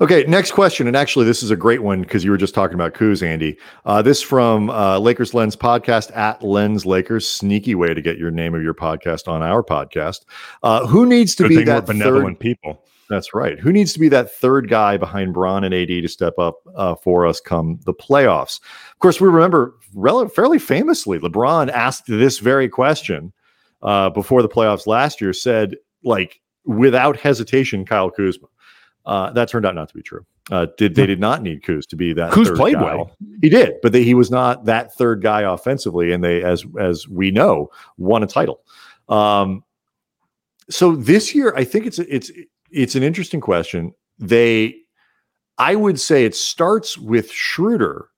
Okay, 0.00 0.24
next 0.28 0.52
question. 0.52 0.86
And 0.86 0.96
actually, 0.96 1.24
this 1.24 1.42
is 1.42 1.50
a 1.50 1.56
great 1.56 1.82
one 1.82 2.02
because 2.02 2.24
you 2.24 2.30
were 2.30 2.36
just 2.36 2.54
talking 2.54 2.74
about 2.74 2.94
Kuz, 2.94 3.22
Andy. 3.22 3.56
Uh, 3.84 4.02
this 4.02 4.20
from 4.20 4.70
uh, 4.70 4.98
Lakers 4.98 5.34
Lens 5.34 5.56
podcast 5.56 6.14
at 6.16 6.42
Lens 6.42 6.84
Lakers. 6.84 7.28
Sneaky 7.28 7.74
way 7.74 7.94
to 7.94 8.02
get 8.02 8.18
your 8.18 8.30
name 8.30 8.54
of 8.54 8.62
your 8.62 8.74
podcast 8.74 9.28
on 9.28 9.42
our 9.42 9.62
podcast. 9.62 10.24
Uh, 10.62 10.86
who 10.86 11.06
needs 11.06 11.34
to 11.36 11.44
Good 11.44 11.48
be 11.48 11.64
that 11.64 11.86
benevolent 11.86 12.38
third, 12.38 12.40
people? 12.40 12.84
That's 13.08 13.32
right. 13.32 13.58
Who 13.58 13.72
needs 13.72 13.92
to 13.94 13.98
be 13.98 14.08
that 14.10 14.30
third 14.30 14.68
guy 14.68 14.98
behind 14.98 15.32
Bron 15.32 15.64
and 15.64 15.74
AD 15.74 15.88
to 15.88 16.08
step 16.08 16.38
up 16.38 16.56
uh, 16.76 16.94
for 16.94 17.26
us 17.26 17.40
come 17.40 17.80
the 17.84 17.94
playoffs? 17.94 18.60
Of 18.92 18.98
course, 18.98 19.20
we 19.20 19.28
remember 19.28 19.74
rel- 19.94 20.28
fairly 20.28 20.58
famously, 20.58 21.18
LeBron 21.18 21.70
asked 21.70 22.06
this 22.06 22.38
very 22.38 22.68
question 22.68 23.32
uh, 23.82 24.10
before 24.10 24.42
the 24.42 24.48
playoffs 24.48 24.86
last 24.86 25.20
year. 25.20 25.32
Said 25.32 25.76
like 26.04 26.40
without 26.66 27.16
hesitation, 27.16 27.86
Kyle 27.86 28.10
Kuzma. 28.10 28.48
Uh, 29.06 29.30
that 29.32 29.48
turned 29.48 29.64
out 29.64 29.74
not 29.74 29.88
to 29.88 29.94
be 29.94 30.02
true. 30.02 30.24
Uh, 30.50 30.66
did 30.76 30.94
they 30.94 31.06
did 31.06 31.20
not 31.20 31.42
need 31.42 31.62
Kuz 31.62 31.86
to 31.88 31.96
be 31.96 32.12
that? 32.14 32.32
Kuz 32.32 32.54
played 32.56 32.74
guy. 32.74 32.82
well. 32.82 33.10
He 33.42 33.48
did, 33.48 33.74
but 33.82 33.92
they, 33.92 34.02
he 34.02 34.14
was 34.14 34.30
not 34.30 34.64
that 34.64 34.94
third 34.94 35.22
guy 35.22 35.42
offensively, 35.42 36.12
and 36.12 36.24
they, 36.24 36.42
as 36.42 36.64
as 36.80 37.06
we 37.08 37.30
know, 37.30 37.70
won 37.98 38.22
a 38.22 38.26
title. 38.26 38.62
Um, 39.08 39.62
so 40.70 40.94
this 40.94 41.34
year, 41.34 41.54
I 41.56 41.64
think 41.64 41.86
it's 41.86 41.98
it's 41.98 42.30
it's 42.70 42.94
an 42.94 43.02
interesting 43.02 43.40
question. 43.40 43.94
They, 44.18 44.76
I 45.58 45.74
would 45.74 46.00
say, 46.00 46.24
it 46.24 46.34
starts 46.34 46.98
with 46.98 47.30
Schroeder, 47.30 48.08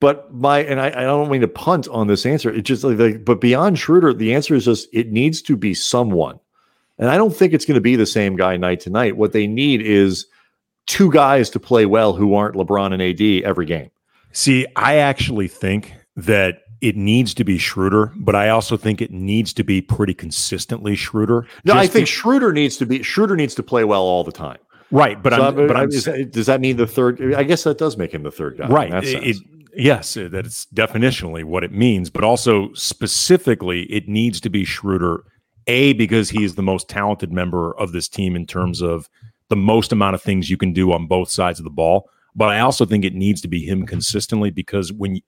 but 0.00 0.32
my 0.32 0.60
and 0.60 0.80
I, 0.80 0.88
I 0.88 1.02
don't 1.02 1.30
mean 1.30 1.42
to 1.42 1.48
punt 1.48 1.88
on 1.88 2.06
this 2.06 2.26
answer. 2.26 2.50
It 2.50 2.62
just 2.62 2.84
like, 2.84 3.24
but 3.24 3.40
beyond 3.40 3.78
Schroeder, 3.78 4.12
the 4.12 4.34
answer 4.34 4.54
is 4.54 4.64
just 4.64 4.88
it 4.92 5.12
needs 5.12 5.42
to 5.42 5.56
be 5.56 5.74
someone. 5.74 6.38
And 6.98 7.10
I 7.10 7.16
don't 7.16 7.34
think 7.34 7.52
it's 7.52 7.64
going 7.64 7.76
to 7.76 7.80
be 7.80 7.96
the 7.96 8.06
same 8.06 8.36
guy 8.36 8.56
night 8.56 8.80
to 8.80 8.90
night. 8.90 9.16
What 9.16 9.32
they 9.32 9.46
need 9.46 9.82
is 9.82 10.26
two 10.86 11.10
guys 11.10 11.50
to 11.50 11.60
play 11.60 11.86
well 11.86 12.14
who 12.14 12.34
aren't 12.34 12.54
LeBron 12.54 12.92
and 12.92 13.02
AD 13.02 13.44
every 13.44 13.66
game. 13.66 13.90
See, 14.32 14.66
I 14.76 14.96
actually 14.96 15.48
think 15.48 15.94
that 16.16 16.60
it 16.80 16.96
needs 16.96 17.34
to 17.34 17.44
be 17.44 17.58
Schroeder, 17.58 18.12
but 18.16 18.34
I 18.34 18.48
also 18.50 18.76
think 18.76 19.00
it 19.00 19.10
needs 19.10 19.52
to 19.54 19.64
be 19.64 19.80
pretty 19.80 20.14
consistently 20.14 20.94
Schroeder. 20.94 21.46
No, 21.64 21.74
I 21.74 21.86
think 21.86 22.06
to, 22.06 22.12
Schroeder 22.12 22.52
needs 22.52 22.76
to 22.78 22.86
be 22.86 23.02
Schroeder 23.02 23.36
needs 23.36 23.54
to 23.54 23.62
play 23.62 23.84
well 23.84 24.02
all 24.02 24.24
the 24.24 24.32
time. 24.32 24.58
Right, 24.90 25.20
but 25.20 25.32
so 25.32 25.42
I'm, 25.42 25.54
but 25.54 25.74
uh, 25.74 25.80
I'm, 25.80 25.90
that, 25.90 26.30
does 26.32 26.46
that 26.46 26.60
mean 26.60 26.76
the 26.76 26.86
third? 26.86 27.34
I 27.34 27.42
guess 27.42 27.64
that 27.64 27.78
does 27.78 27.96
make 27.96 28.12
him 28.12 28.22
the 28.22 28.30
third 28.30 28.58
guy. 28.58 28.68
Right. 28.68 28.92
It, 29.04 29.36
yes, 29.74 30.14
that 30.14 30.46
is 30.46 30.66
definitionally 30.74 31.44
what 31.44 31.64
it 31.64 31.72
means, 31.72 32.10
but 32.10 32.22
also 32.22 32.72
specifically, 32.74 33.82
it 33.84 34.06
needs 34.06 34.40
to 34.42 34.50
be 34.50 34.64
Schroeder 34.64 35.24
a, 35.66 35.92
because 35.94 36.30
he 36.30 36.44
is 36.44 36.54
the 36.54 36.62
most 36.62 36.88
talented 36.88 37.32
member 37.32 37.76
of 37.78 37.92
this 37.92 38.08
team 38.08 38.36
in 38.36 38.46
terms 38.46 38.82
of 38.82 39.08
the 39.48 39.56
most 39.56 39.92
amount 39.92 40.14
of 40.14 40.22
things 40.22 40.50
you 40.50 40.56
can 40.56 40.72
do 40.72 40.92
on 40.92 41.06
both 41.06 41.30
sides 41.30 41.58
of 41.58 41.64
the 41.64 41.70
ball. 41.70 42.08
But 42.34 42.50
I 42.50 42.60
also 42.60 42.84
think 42.84 43.04
it 43.04 43.14
needs 43.14 43.40
to 43.42 43.48
be 43.48 43.64
him 43.64 43.86
consistently 43.86 44.50
because 44.50 44.92
when, 44.92 45.20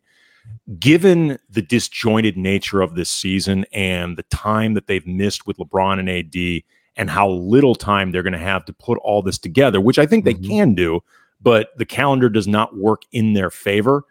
given 0.78 1.38
the 1.48 1.62
disjointed 1.62 2.36
nature 2.36 2.80
of 2.80 2.94
this 2.94 3.10
season 3.10 3.64
and 3.72 4.16
the 4.16 4.24
time 4.24 4.74
that 4.74 4.86
they've 4.86 5.06
missed 5.06 5.46
with 5.46 5.56
LeBron 5.56 5.98
and 5.98 6.10
AD 6.10 6.62
and 6.96 7.10
how 7.10 7.28
little 7.28 7.74
time 7.74 8.10
they're 8.10 8.22
going 8.22 8.32
to 8.32 8.38
have 8.38 8.64
to 8.66 8.72
put 8.72 8.98
all 8.98 9.22
this 9.22 9.38
together, 9.38 9.80
which 9.80 9.98
I 9.98 10.06
think 10.06 10.24
they 10.24 10.34
mm-hmm. 10.34 10.50
can 10.50 10.74
do, 10.74 11.00
but 11.40 11.70
the 11.78 11.86
calendar 11.86 12.28
does 12.28 12.48
not 12.48 12.76
work 12.76 13.02
in 13.12 13.32
their 13.32 13.50
favor. 13.50 14.04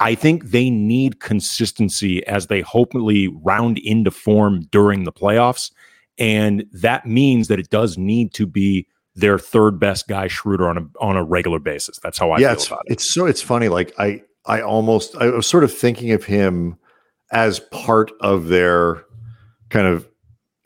I 0.00 0.14
think 0.14 0.50
they 0.50 0.68
need 0.68 1.20
consistency 1.20 2.26
as 2.26 2.48
they 2.48 2.60
hopefully 2.60 3.28
round 3.28 3.78
into 3.78 4.10
form 4.10 4.62
during 4.70 5.04
the 5.04 5.12
playoffs. 5.12 5.70
And 6.18 6.66
that 6.72 7.06
means 7.06 7.48
that 7.48 7.58
it 7.58 7.70
does 7.70 7.96
need 7.96 8.34
to 8.34 8.46
be 8.46 8.86
their 9.14 9.38
third 9.38 9.80
best 9.80 10.08
guy 10.08 10.28
Schroeder 10.28 10.68
on 10.68 10.76
a 10.78 10.86
on 11.00 11.16
a 11.16 11.24
regular 11.24 11.58
basis. 11.58 11.98
That's 12.02 12.18
how 12.18 12.30
I 12.30 12.38
yeah, 12.38 12.52
it's, 12.52 12.70
it. 12.70 12.78
It's 12.86 13.12
so 13.12 13.26
it's 13.26 13.42
funny. 13.42 13.68
Like 13.68 13.94
I 13.98 14.22
I 14.44 14.60
almost 14.60 15.16
I 15.16 15.28
was 15.28 15.46
sort 15.46 15.64
of 15.64 15.72
thinking 15.72 16.12
of 16.12 16.24
him 16.24 16.76
as 17.32 17.58
part 17.58 18.12
of 18.20 18.48
their 18.48 19.04
kind 19.70 19.86
of 19.86 20.06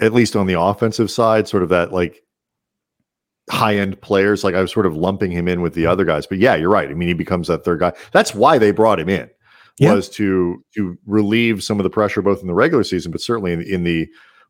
at 0.01 0.13
least 0.13 0.35
on 0.35 0.47
the 0.47 0.61
offensive 0.61 1.11
side, 1.11 1.47
sort 1.47 1.63
of 1.63 1.69
that 1.69 1.93
like 1.93 2.23
high 3.51 3.77
end 3.77 4.01
players. 4.01 4.45
Like 4.45 4.55
I 4.55 4.63
was 4.63 4.73
sort 4.73 4.87
of 4.87 4.97
lumping 4.97 5.31
him 5.31 5.49
in 5.49 5.61
with 5.61 5.75
the 5.75 5.87
other 5.87 6.05
guys. 6.05 6.27
But 6.27 6.39
yeah, 6.39 6.55
you're 6.55 6.71
right. 6.71 6.89
I 6.89 6.95
mean, 6.95 7.09
he 7.09 7.15
becomes 7.15 7.49
that 7.49 7.65
third 7.65 7.81
guy. 7.81 7.93
That's 8.13 8.35
why 8.35 8.59
they 8.59 8.71
brought 8.71 9.01
him 9.01 9.09
in 9.09 9.29
yeah. 9.81 9.95
was 9.95 10.09
to 10.11 10.63
to 10.75 10.97
relieve 11.07 11.65
some 11.65 11.81
of 11.81 11.85
the 11.85 11.91
pressure 11.91 12.23
both 12.23 12.41
in 12.43 12.47
the 12.47 12.55
regular 12.55 12.85
season, 12.85 13.11
but 13.11 13.21
certainly 13.21 13.53
in, 13.53 13.63
in 13.63 13.83
the 13.83 14.09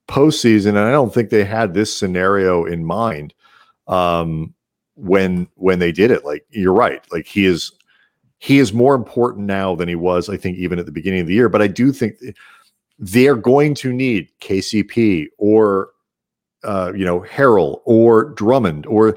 postseason. 0.09 0.71
And 0.71 0.79
I 0.79 0.91
don't 0.91 1.15
think 1.15 1.31
they 1.31 1.45
had 1.45 1.73
this 1.73 1.97
scenario 1.97 2.65
in 2.65 2.85
mind 2.85 3.33
um, 3.87 4.55
when 4.97 5.49
when 5.55 5.79
they 5.79 5.93
did 5.93 6.11
it. 6.11 6.25
Like 6.25 6.45
you're 6.51 6.75
right. 6.75 7.01
Like 7.13 7.27
he 7.27 7.47
is 7.47 7.73
he 8.39 8.59
is 8.59 8.73
more 8.73 8.95
important 8.95 9.47
now 9.47 9.77
than 9.77 9.89
he 9.89 9.95
was, 9.95 10.29
I 10.29 10.37
think, 10.37 10.59
even 10.59 10.79
at 10.79 10.87
the 10.87 10.93
beginning 10.93 11.21
of 11.21 11.27
the 11.29 11.35
year. 11.35 11.49
But 11.49 11.63
I 11.63 11.69
do 11.69 11.93
think 11.93 12.17
they're 12.99 13.37
going 13.37 13.75
to 13.75 13.93
need 13.93 14.31
KCP 14.41 15.27
or 15.39 15.91
uh, 16.65 16.93
you 16.95 17.05
know 17.05 17.21
Harrell 17.21 17.81
or 17.85 18.31
Drummond, 18.31 18.87
or 18.87 19.17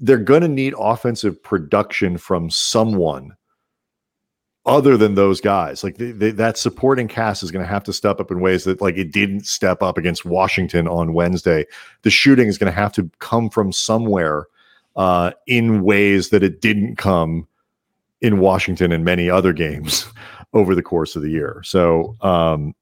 they're 0.00 0.18
going 0.18 0.42
to 0.42 0.48
need 0.48 0.74
offensive 0.78 1.42
production 1.42 2.16
from 2.18 2.50
someone 2.50 3.36
other 4.66 4.96
than 4.96 5.14
those 5.14 5.40
guys. 5.40 5.84
Like 5.84 5.96
that 5.98 6.56
supporting 6.56 7.08
cast 7.08 7.42
is 7.42 7.50
going 7.50 7.64
to 7.64 7.70
have 7.70 7.84
to 7.84 7.92
step 7.92 8.20
up 8.20 8.30
in 8.30 8.40
ways 8.40 8.64
that 8.64 8.80
like 8.80 8.96
it 8.96 9.12
didn't 9.12 9.46
step 9.46 9.82
up 9.82 9.98
against 9.98 10.24
Washington 10.24 10.88
on 10.88 11.12
Wednesday. 11.12 11.66
The 12.02 12.10
shooting 12.10 12.48
is 12.48 12.58
going 12.58 12.72
to 12.72 12.78
have 12.78 12.92
to 12.92 13.10
come 13.18 13.50
from 13.50 13.72
somewhere 13.72 14.46
uh, 14.96 15.32
in 15.46 15.82
ways 15.82 16.30
that 16.30 16.42
it 16.42 16.60
didn't 16.60 16.96
come 16.96 17.46
in 18.20 18.38
Washington 18.38 18.92
and 18.92 19.04
many 19.04 19.28
other 19.28 19.52
games 19.52 20.06
over 20.54 20.74
the 20.74 20.82
course 20.82 21.16
of 21.16 21.22
the 21.22 21.30
year. 21.30 21.60
So 21.64 22.16
um, 22.22 22.74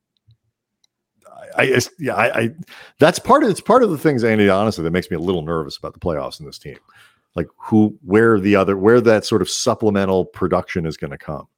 I, 1.56 1.80
yeah, 1.98 2.14
I, 2.14 2.40
I, 2.40 2.50
that's 2.98 3.18
part 3.18 3.44
of 3.44 3.50
it's 3.50 3.60
part 3.60 3.82
of 3.82 3.90
the 3.90 3.98
things, 3.98 4.24
Andy, 4.24 4.48
honestly, 4.48 4.84
that 4.84 4.90
makes 4.90 5.10
me 5.10 5.16
a 5.16 5.20
little 5.20 5.42
nervous 5.42 5.76
about 5.76 5.94
the 5.94 6.00
playoffs 6.00 6.40
in 6.40 6.46
this 6.46 6.58
team. 6.58 6.78
Like 7.34 7.48
who, 7.56 7.98
where 8.02 8.38
the 8.38 8.56
other, 8.56 8.76
where 8.76 9.00
that 9.00 9.24
sort 9.24 9.42
of 9.42 9.48
supplemental 9.48 10.26
production 10.26 10.84
is 10.86 10.96
going 10.96 11.12
to 11.12 11.18
come. 11.18 11.48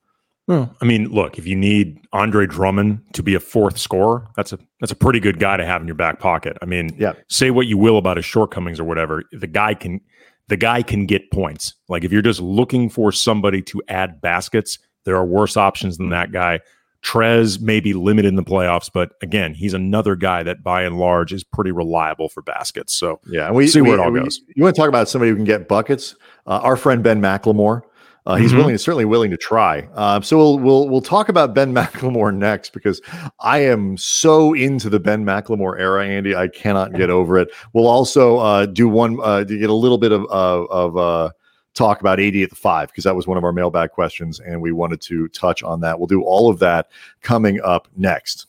Well, 0.46 0.74
I 0.82 0.84
mean, 0.84 1.08
look, 1.08 1.38
if 1.38 1.46
you 1.46 1.56
need 1.56 1.98
Andre 2.12 2.46
Drummond 2.46 3.00
to 3.14 3.22
be 3.22 3.34
a 3.34 3.40
fourth 3.40 3.78
scorer, 3.78 4.28
that's 4.36 4.52
a 4.52 4.58
that's 4.78 4.92
a 4.92 4.96
pretty 4.96 5.18
good 5.18 5.38
guy 5.38 5.56
to 5.56 5.64
have 5.64 5.80
in 5.80 5.88
your 5.88 5.94
back 5.94 6.20
pocket. 6.20 6.58
I 6.60 6.66
mean, 6.66 6.94
yeah. 6.98 7.14
say 7.28 7.50
what 7.50 7.66
you 7.66 7.78
will 7.78 7.96
about 7.96 8.18
his 8.18 8.26
shortcomings 8.26 8.78
or 8.78 8.84
whatever, 8.84 9.24
the 9.32 9.46
guy 9.46 9.72
can 9.72 10.02
the 10.48 10.58
guy 10.58 10.82
can 10.82 11.06
get 11.06 11.30
points. 11.30 11.74
Like 11.88 12.04
if 12.04 12.12
you're 12.12 12.20
just 12.20 12.40
looking 12.40 12.90
for 12.90 13.10
somebody 13.10 13.62
to 13.62 13.82
add 13.88 14.20
baskets, 14.20 14.78
there 15.04 15.16
are 15.16 15.24
worse 15.24 15.56
options 15.56 15.96
than 15.96 16.06
hmm. 16.06 16.12
that 16.12 16.32
guy. 16.32 16.60
Trez 17.04 17.60
may 17.60 17.80
be 17.80 17.92
limited 17.92 18.28
in 18.28 18.36
the 18.36 18.42
playoffs, 18.42 18.90
but 18.92 19.12
again, 19.22 19.54
he's 19.54 19.74
another 19.74 20.16
guy 20.16 20.42
that 20.42 20.62
by 20.62 20.82
and 20.82 20.98
large 20.98 21.32
is 21.32 21.44
pretty 21.44 21.70
reliable 21.70 22.28
for 22.28 22.42
baskets. 22.42 22.94
So 22.94 23.20
yeah, 23.26 23.50
we 23.50 23.66
see 23.66 23.80
we, 23.80 23.90
where 23.90 23.98
it 23.98 24.02
all 24.02 24.10
we, 24.10 24.20
goes. 24.20 24.40
You 24.56 24.62
want 24.62 24.74
to 24.74 24.80
talk 24.80 24.88
about 24.88 25.08
somebody 25.08 25.30
who 25.30 25.36
can 25.36 25.44
get 25.44 25.68
buckets? 25.68 26.14
Uh, 26.46 26.60
our 26.62 26.76
friend 26.76 27.02
Ben 27.02 27.20
McLemore 27.20 27.82
uh, 28.26 28.36
he's 28.36 28.50
mm-hmm. 28.50 28.58
willing, 28.58 28.78
certainly 28.78 29.04
willing 29.04 29.30
to 29.30 29.36
try. 29.36 29.86
Uh, 29.94 30.20
so 30.20 30.38
we'll 30.38 30.58
we'll 30.58 30.88
we'll 30.88 31.02
talk 31.02 31.28
about 31.28 31.54
Ben 31.54 31.74
McLemore 31.74 32.34
next 32.34 32.72
because 32.72 33.02
I 33.40 33.58
am 33.58 33.98
so 33.98 34.54
into 34.54 34.88
the 34.88 34.98
Ben 34.98 35.24
McLemore 35.24 35.78
era, 35.78 36.06
Andy. 36.06 36.34
I 36.34 36.48
cannot 36.48 36.94
get 36.94 37.10
over 37.10 37.38
it. 37.38 37.50
We'll 37.74 37.86
also 37.86 38.38
uh, 38.38 38.66
do 38.66 38.88
one 38.88 39.18
uh, 39.22 39.44
to 39.44 39.58
get 39.58 39.68
a 39.68 39.74
little 39.74 39.98
bit 39.98 40.12
of 40.12 40.24
of 40.30 40.96
uh, 40.96 41.30
talk 41.74 42.00
about 42.00 42.20
AD 42.20 42.36
at 42.36 42.50
the 42.50 42.56
five 42.56 42.88
because 42.88 43.04
that 43.04 43.16
was 43.16 43.26
one 43.26 43.36
of 43.36 43.44
our 43.44 43.52
mailbag 43.52 43.90
questions, 43.90 44.40
and 44.40 44.60
we 44.60 44.72
wanted 44.72 45.00
to 45.02 45.28
touch 45.28 45.62
on 45.62 45.80
that. 45.80 45.98
We'll 45.98 46.06
do 46.06 46.22
all 46.22 46.48
of 46.48 46.58
that 46.60 46.90
coming 47.20 47.60
up 47.62 47.88
next. 47.96 48.46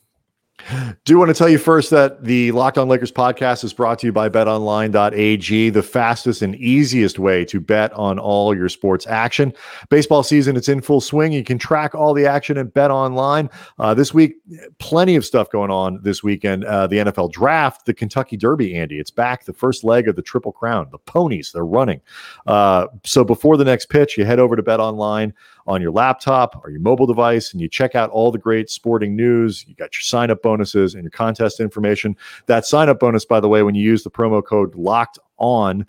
Do 1.04 1.18
want 1.18 1.28
to 1.28 1.34
tell 1.34 1.48
you 1.48 1.58
first 1.58 1.90
that 1.90 2.24
the 2.24 2.50
Locked 2.52 2.78
On 2.78 2.88
Lakers 2.88 3.12
podcast 3.12 3.62
is 3.62 3.72
brought 3.72 3.98
to 4.00 4.06
you 4.06 4.12
by 4.12 4.28
betonline.ag, 4.28 5.70
the 5.70 5.82
fastest 5.82 6.42
and 6.42 6.54
easiest 6.56 7.18
way 7.18 7.44
to 7.44 7.60
bet 7.60 7.92
on 7.92 8.18
all 8.18 8.56
your 8.56 8.68
sports 8.68 9.06
action. 9.06 9.52
Baseball 9.90 10.22
season, 10.22 10.56
it's 10.56 10.68
in 10.68 10.80
full 10.80 11.00
swing. 11.00 11.32
You 11.32 11.44
can 11.44 11.58
track 11.58 11.94
all 11.94 12.14
the 12.14 12.26
action 12.26 12.58
at 12.58 12.74
BetOnline. 12.74 13.52
Uh, 13.78 13.94
this 13.94 14.12
week, 14.12 14.36
plenty 14.78 15.14
of 15.14 15.24
stuff 15.24 15.50
going 15.50 15.70
on 15.70 16.00
this 16.02 16.22
weekend. 16.22 16.64
Uh, 16.64 16.86
the 16.86 16.96
NFL 16.96 17.32
draft, 17.32 17.86
the 17.86 17.94
Kentucky 17.94 18.36
Derby, 18.36 18.76
Andy. 18.76 18.98
It's 18.98 19.10
back, 19.10 19.44
the 19.44 19.52
first 19.52 19.84
leg 19.84 20.08
of 20.08 20.16
the 20.16 20.22
Triple 20.22 20.52
Crown. 20.52 20.88
The 20.90 20.98
ponies, 20.98 21.52
they're 21.52 21.64
running. 21.64 22.00
Uh, 22.46 22.88
so 23.04 23.24
before 23.24 23.56
the 23.56 23.64
next 23.64 23.86
pitch, 23.86 24.18
you 24.18 24.24
head 24.24 24.40
over 24.40 24.56
to 24.56 24.62
BetOnline 24.62 25.32
on 25.66 25.82
your 25.82 25.90
laptop 25.90 26.60
or 26.64 26.70
your 26.70 26.80
mobile 26.80 27.06
device 27.06 27.52
and 27.52 27.60
you 27.60 27.68
check 27.68 27.94
out 27.94 28.10
all 28.10 28.30
the 28.30 28.38
great 28.38 28.70
sporting 28.70 29.16
news. 29.16 29.64
You 29.66 29.74
got 29.74 29.94
your 29.94 30.02
sign 30.02 30.30
up 30.30 30.42
bonuses 30.42 30.94
and 30.94 31.02
your 31.02 31.10
contest 31.10 31.60
information. 31.60 32.16
That 32.46 32.66
sign 32.66 32.88
up 32.88 33.00
bonus, 33.00 33.24
by 33.24 33.40
the 33.40 33.48
way, 33.48 33.62
when 33.62 33.74
you 33.74 33.82
use 33.82 34.02
the 34.02 34.10
promo 34.10 34.44
code 34.44 34.74
locked 34.74 35.18
on, 35.38 35.86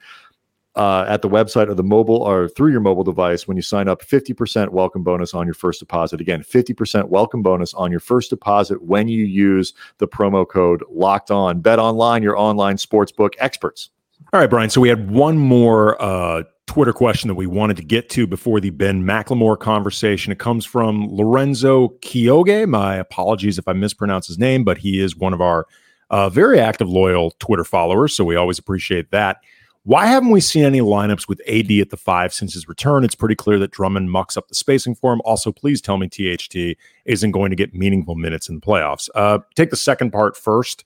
uh, 0.78 1.06
at 1.08 1.24
the 1.24 1.30
website 1.30 1.68
or 1.68 1.74
the 1.74 1.84
mobile 1.84 2.18
or 2.22 2.48
through 2.50 2.72
your 2.72 2.80
mobile 2.80 3.04
device 3.04 3.48
when 3.48 3.58
you 3.58 3.64
sign 3.64 3.88
up 3.88 4.06
50% 4.06 4.70
welcome 4.70 5.02
bonus 5.04 5.34
on 5.34 5.48
your 5.48 5.56
first 5.56 5.80
deposit 5.80 6.22
again 6.22 6.44
50% 6.44 7.06
welcome 7.10 7.42
bonus 7.42 7.74
on 7.74 7.90
your 7.90 8.00
first 8.00 8.30
deposit 8.30 8.84
when 8.84 9.08
you 9.08 9.26
use 9.26 9.74
the 9.98 10.08
promo 10.08 10.48
code 10.48 10.84
locked 10.92 11.32
on 11.32 11.62
bet 11.62 11.80
online 11.80 12.22
your 12.22 12.38
online 12.38 12.78
sportsbook 12.78 13.32
experts 13.40 13.90
all 14.32 14.40
right 14.40 14.52
brian 14.52 14.70
so 14.70 14.80
we 14.80 14.88
had 14.88 15.10
one 15.10 15.36
more 15.40 16.00
uh, 16.00 16.44
Twitter 16.68 16.94
question 16.94 17.30
that 17.30 17.36
we 17.36 17.48
wanted 17.48 17.78
to 17.78 17.84
get 17.84 18.10
to 18.10 18.28
before 18.28 18.60
the 18.60 18.70
Ben 18.70 19.02
McLemore 19.04 19.58
conversation. 19.58 20.32
It 20.32 20.38
comes 20.38 20.66
from 20.66 21.08
Lorenzo 21.10 21.90
Kyoge. 22.02 22.68
My 22.68 22.96
apologies 22.98 23.58
if 23.58 23.68
I 23.68 23.74
mispronounce 23.74 24.28
his 24.28 24.38
name, 24.38 24.64
but 24.64 24.78
he 24.78 25.00
is 25.00 25.16
one 25.16 25.34
of 25.34 25.42
our 25.42 25.66
uh, 26.10 26.30
very 26.30 26.60
active, 26.60 26.90
loyal 26.90 27.32
Twitter 27.40 27.64
followers. 27.64 28.16
So 28.16 28.24
we 28.24 28.36
always 28.36 28.60
appreciate 28.60 29.12
that. 29.12 29.38
Why 29.84 30.06
haven't 30.08 30.32
we 30.32 30.42
seen 30.42 30.66
any 30.66 30.82
lineups 30.82 31.30
with 31.30 31.40
AD 31.48 31.72
at 31.72 31.92
the 31.92 31.98
five 31.98 32.34
since 32.34 32.54
his 32.54 32.68
return? 32.68 33.06
It's 33.06 33.16
pretty 33.16 33.36
clear 33.36 33.58
that 33.60 33.72
Drummond 33.72 34.12
mucks 34.12 34.36
up 34.36 34.50
the 34.50 34.56
spacing 34.56 34.96
for 34.96 35.14
him. 35.14 35.22
Also, 35.24 35.54
please 35.54 35.82
tell 35.82 35.98
me 35.98 36.10
THT 36.10 36.78
isn't 37.06 37.32
going 37.32 37.52
to 37.52 37.56
get 37.56 37.74
meaningful 37.74 38.16
minutes 38.16 38.50
in 38.50 38.56
the 38.56 38.62
playoffs. 38.62 39.08
Uh, 39.16 39.40
take 39.56 39.70
the 39.70 39.78
second 39.78 40.12
part 40.12 40.36
first. 40.36 40.84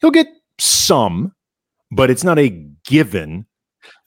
He'll 0.00 0.12
get 0.12 0.28
some, 0.58 1.34
but 1.90 2.10
it's 2.10 2.22
not 2.22 2.38
a 2.38 2.50
given 2.84 3.46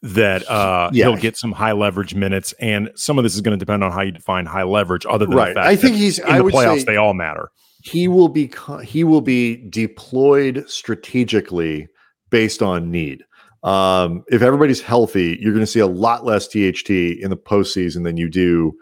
that 0.01 0.49
uh, 0.49 0.89
yeah. 0.93 1.05
he'll 1.05 1.17
get 1.17 1.37
some 1.37 1.51
high 1.51 1.73
leverage 1.73 2.15
minutes, 2.15 2.53
and 2.59 2.89
some 2.95 3.17
of 3.17 3.23
this 3.23 3.35
is 3.35 3.41
going 3.41 3.57
to 3.57 3.63
depend 3.63 3.83
on 3.83 3.91
how 3.91 4.01
you 4.01 4.11
define 4.11 4.45
high 4.45 4.63
leverage. 4.63 5.05
Other 5.05 5.25
than 5.25 5.35
right, 5.35 5.57
I 5.57 5.75
think 5.75 5.95
he's 5.95 6.19
in 6.19 6.25
I 6.25 6.37
the 6.39 6.45
playoffs 6.45 6.85
they 6.85 6.97
all 6.97 7.13
matter. 7.13 7.49
He 7.83 8.07
will 8.07 8.29
be 8.29 8.51
he 8.83 9.03
will 9.03 9.21
be 9.21 9.57
deployed 9.69 10.65
strategically 10.67 11.87
based 12.29 12.61
on 12.61 12.89
need. 12.89 13.23
Um, 13.63 14.23
if 14.27 14.41
everybody's 14.41 14.81
healthy, 14.81 15.37
you're 15.39 15.53
going 15.53 15.65
to 15.65 15.71
see 15.71 15.79
a 15.79 15.87
lot 15.87 16.25
less 16.25 16.47
THT 16.47 16.89
in 16.89 17.29
the 17.29 17.37
postseason 17.37 18.03
than 18.03 18.17
you 18.17 18.27
do 18.27 18.73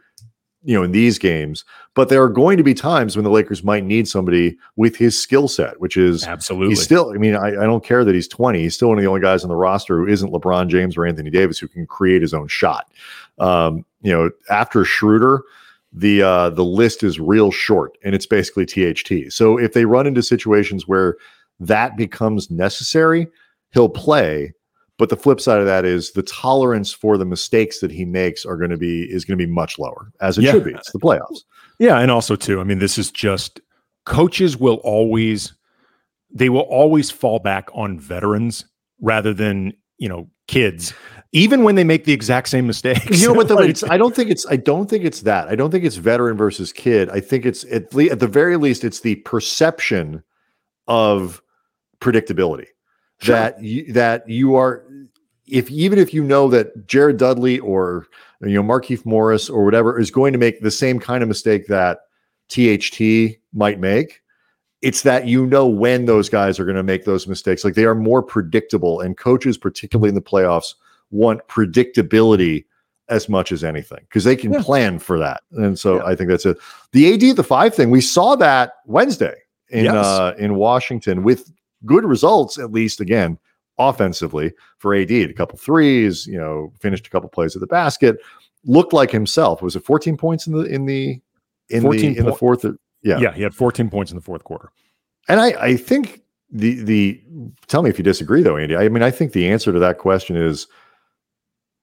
you 0.63 0.75
know 0.75 0.83
in 0.83 0.91
these 0.91 1.17
games 1.17 1.63
but 1.95 2.09
there 2.09 2.21
are 2.21 2.29
going 2.29 2.57
to 2.57 2.63
be 2.63 2.73
times 2.73 3.15
when 3.15 3.23
the 3.23 3.31
lakers 3.31 3.63
might 3.63 3.83
need 3.83 4.07
somebody 4.07 4.57
with 4.75 4.95
his 4.95 5.19
skill 5.19 5.47
set 5.47 5.79
which 5.79 5.95
is 5.95 6.25
absolutely. 6.25 6.69
he's 6.69 6.81
still 6.81 7.11
i 7.11 7.17
mean 7.17 7.35
I, 7.35 7.47
I 7.47 7.65
don't 7.65 7.83
care 7.83 8.03
that 8.03 8.13
he's 8.13 8.27
20 8.27 8.59
he's 8.59 8.75
still 8.75 8.89
one 8.89 8.97
of 8.97 9.01
the 9.01 9.07
only 9.07 9.21
guys 9.21 9.43
on 9.43 9.49
the 9.49 9.55
roster 9.55 9.97
who 9.97 10.07
isn't 10.07 10.31
lebron 10.31 10.67
james 10.67 10.97
or 10.97 11.05
anthony 11.05 11.29
davis 11.29 11.59
who 11.59 11.67
can 11.67 11.85
create 11.85 12.21
his 12.21 12.33
own 12.33 12.47
shot. 12.47 12.91
Um, 13.37 13.85
you 14.01 14.11
know 14.11 14.29
after 14.49 14.83
schroeder 14.83 15.43
the 15.93 16.21
uh 16.21 16.49
the 16.49 16.65
list 16.65 17.03
is 17.03 17.19
real 17.19 17.51
short 17.51 17.97
and 18.03 18.13
it's 18.13 18.25
basically 18.25 18.65
tht 18.65 19.31
so 19.31 19.57
if 19.57 19.73
they 19.73 19.85
run 19.85 20.07
into 20.07 20.21
situations 20.21 20.87
where 20.87 21.15
that 21.59 21.95
becomes 21.97 22.51
necessary 22.51 23.27
he'll 23.71 23.89
play 23.89 24.53
but 24.99 25.07
the 25.07 25.15
flip 25.15 25.39
side 25.39 25.59
of 25.59 25.65
that 25.65 25.85
is 25.85 26.11
the 26.11 26.21
tolerance 26.21 26.91
for 26.91 27.17
the 27.17 27.25
mistakes 27.25 27.79
that 27.79 27.89
he 27.89 28.03
makes 28.03 28.45
are 28.45 28.57
going 28.57 28.69
to 28.69 28.77
be 28.77 29.03
is 29.03 29.23
going 29.23 29.39
to 29.39 29.43
be 29.43 29.51
much 29.51 29.79
lower, 29.79 30.11
as 30.19 30.37
it 30.37 30.43
yeah. 30.43 30.51
should 30.51 30.65
be. 30.65 30.73
It's 30.73 30.91
the 30.91 30.99
playoffs. 30.99 31.45
Yeah, 31.79 31.99
and 31.99 32.11
also 32.11 32.35
too. 32.35 32.59
I 32.59 32.65
mean, 32.65 32.79
this 32.79 32.97
is 32.97 33.09
just 33.09 33.61
coaches 34.05 34.57
will 34.57 34.81
always 34.83 35.53
they 36.29 36.49
will 36.49 36.61
always 36.61 37.09
fall 37.09 37.39
back 37.39 37.69
on 37.73 37.97
veterans 37.97 38.65
rather 39.01 39.33
than 39.33 39.73
you 39.97 40.09
know 40.09 40.29
kids 40.47 40.93
even 41.31 41.63
when 41.63 41.75
they 41.75 41.83
make 41.83 42.05
the 42.05 42.13
exact 42.13 42.49
same 42.49 42.67
mistakes. 42.67 43.21
You 43.21 43.27
know 43.27 43.33
what? 43.33 43.49
Like, 43.49 43.83
I 43.89 43.97
don't 43.97 44.15
think 44.15 44.29
it's. 44.29 44.45
I 44.47 44.57
don't 44.57 44.89
think 44.89 45.05
it's 45.05 45.21
that. 45.21 45.47
I 45.47 45.55
don't 45.55 45.71
think 45.71 45.85
it's 45.85 45.95
veteran 45.95 46.35
versus 46.35 46.73
kid. 46.73 47.09
I 47.09 47.21
think 47.21 47.45
it's 47.45 47.63
at 47.71 47.93
least 47.93 48.11
at 48.11 48.19
the 48.19 48.27
very 48.27 48.57
least, 48.57 48.83
it's 48.83 48.99
the 48.99 49.15
perception 49.15 50.23
of 50.87 51.41
predictability 52.01 52.67
sure. 53.19 53.35
that 53.35 53.63
you, 53.63 53.91
that 53.93 54.27
you 54.29 54.55
are 54.55 54.85
if 55.47 55.69
even 55.71 55.99
if 55.99 56.13
you 56.13 56.23
know 56.23 56.47
that 56.49 56.87
Jared 56.87 57.17
Dudley 57.17 57.59
or 57.59 58.07
you 58.41 58.61
know 58.61 58.63
Markieff 58.63 59.05
Morris 59.05 59.49
or 59.49 59.65
whatever 59.65 59.99
is 59.99 60.11
going 60.11 60.33
to 60.33 60.39
make 60.39 60.61
the 60.61 60.71
same 60.71 60.99
kind 60.99 61.23
of 61.23 61.29
mistake 61.29 61.67
that 61.67 61.99
THT 62.49 63.37
might 63.53 63.79
make, 63.79 64.21
it's 64.81 65.01
that 65.03 65.27
you 65.27 65.45
know 65.45 65.67
when 65.67 66.05
those 66.05 66.29
guys 66.29 66.59
are 66.59 66.65
going 66.65 66.77
to 66.77 66.83
make 66.83 67.05
those 67.05 67.27
mistakes. 67.27 67.63
Like 67.63 67.73
they 67.73 67.85
are 67.85 67.95
more 67.95 68.23
predictable, 68.23 69.01
and 69.01 69.17
coaches, 69.17 69.57
particularly 69.57 70.09
in 70.09 70.15
the 70.15 70.21
playoffs, 70.21 70.75
want 71.11 71.45
predictability 71.47 72.65
as 73.09 73.27
much 73.27 73.51
as 73.51 73.63
anything 73.63 73.99
because 74.01 74.23
they 74.23 74.35
can 74.35 74.53
yeah. 74.53 74.61
plan 74.61 74.99
for 74.99 75.17
that. 75.17 75.41
And 75.53 75.77
so 75.77 75.97
yeah. 75.97 76.05
I 76.05 76.15
think 76.15 76.29
that's 76.29 76.45
it. 76.45 76.57
The 76.91 77.13
AD 77.13 77.35
the 77.35 77.43
five 77.43 77.73
thing 77.73 77.89
we 77.89 78.01
saw 78.01 78.35
that 78.35 78.73
Wednesday 78.85 79.35
in 79.69 79.85
yes. 79.85 79.95
uh, 79.95 80.35
in 80.37 80.55
Washington 80.55 81.23
with 81.23 81.51
good 81.85 82.05
results, 82.05 82.57
at 82.57 82.71
least 82.71 82.99
again 83.01 83.37
offensively 83.77 84.53
for 84.77 84.93
AD. 84.93 85.11
A 85.11 85.33
couple 85.33 85.57
threes, 85.57 86.27
you 86.27 86.37
know, 86.37 86.71
finished 86.79 87.07
a 87.07 87.09
couple 87.09 87.29
plays 87.29 87.55
at 87.55 87.61
the 87.61 87.67
basket, 87.67 88.17
looked 88.65 88.93
like 88.93 89.11
himself. 89.11 89.61
Was 89.61 89.75
it 89.75 89.83
14 89.83 90.17
points 90.17 90.47
in 90.47 90.53
the 90.53 90.63
in 90.65 90.85
the 90.85 91.19
in 91.69 91.83
the 91.83 92.17
in 92.17 92.25
the 92.25 92.35
fourth? 92.35 92.65
Uh, 92.65 92.73
yeah, 93.01 93.19
yeah, 93.19 93.33
he 93.33 93.41
had 93.41 93.55
14 93.55 93.89
points 93.89 94.11
in 94.11 94.17
the 94.17 94.23
fourth 94.23 94.43
quarter. 94.43 94.71
And 95.27 95.39
I 95.39 95.47
I 95.59 95.75
think 95.77 96.21
the 96.51 96.81
the 96.83 97.21
tell 97.67 97.81
me 97.81 97.89
if 97.89 97.97
you 97.97 98.03
disagree 98.03 98.41
though, 98.41 98.57
Andy. 98.57 98.75
I 98.75 98.89
mean, 98.89 99.03
I 99.03 99.11
think 99.11 99.31
the 99.31 99.49
answer 99.49 99.71
to 99.71 99.79
that 99.79 99.97
question 99.97 100.35
is 100.35 100.67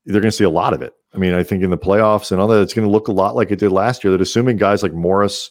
they're 0.04 0.20
going 0.20 0.30
to 0.30 0.36
see 0.36 0.44
a 0.44 0.50
lot 0.50 0.72
of 0.72 0.82
it. 0.82 0.94
I 1.14 1.18
mean, 1.18 1.34
I 1.34 1.42
think 1.42 1.62
in 1.62 1.70
the 1.70 1.78
playoffs 1.78 2.30
and 2.30 2.40
all 2.40 2.48
that, 2.48 2.60
it's 2.60 2.74
going 2.74 2.86
to 2.86 2.92
look 2.92 3.08
a 3.08 3.12
lot 3.12 3.34
like 3.34 3.50
it 3.50 3.58
did 3.58 3.72
last 3.72 4.04
year. 4.04 4.10
That 4.12 4.20
assuming 4.20 4.56
guys 4.56 4.82
like 4.82 4.92
Morris, 4.92 5.50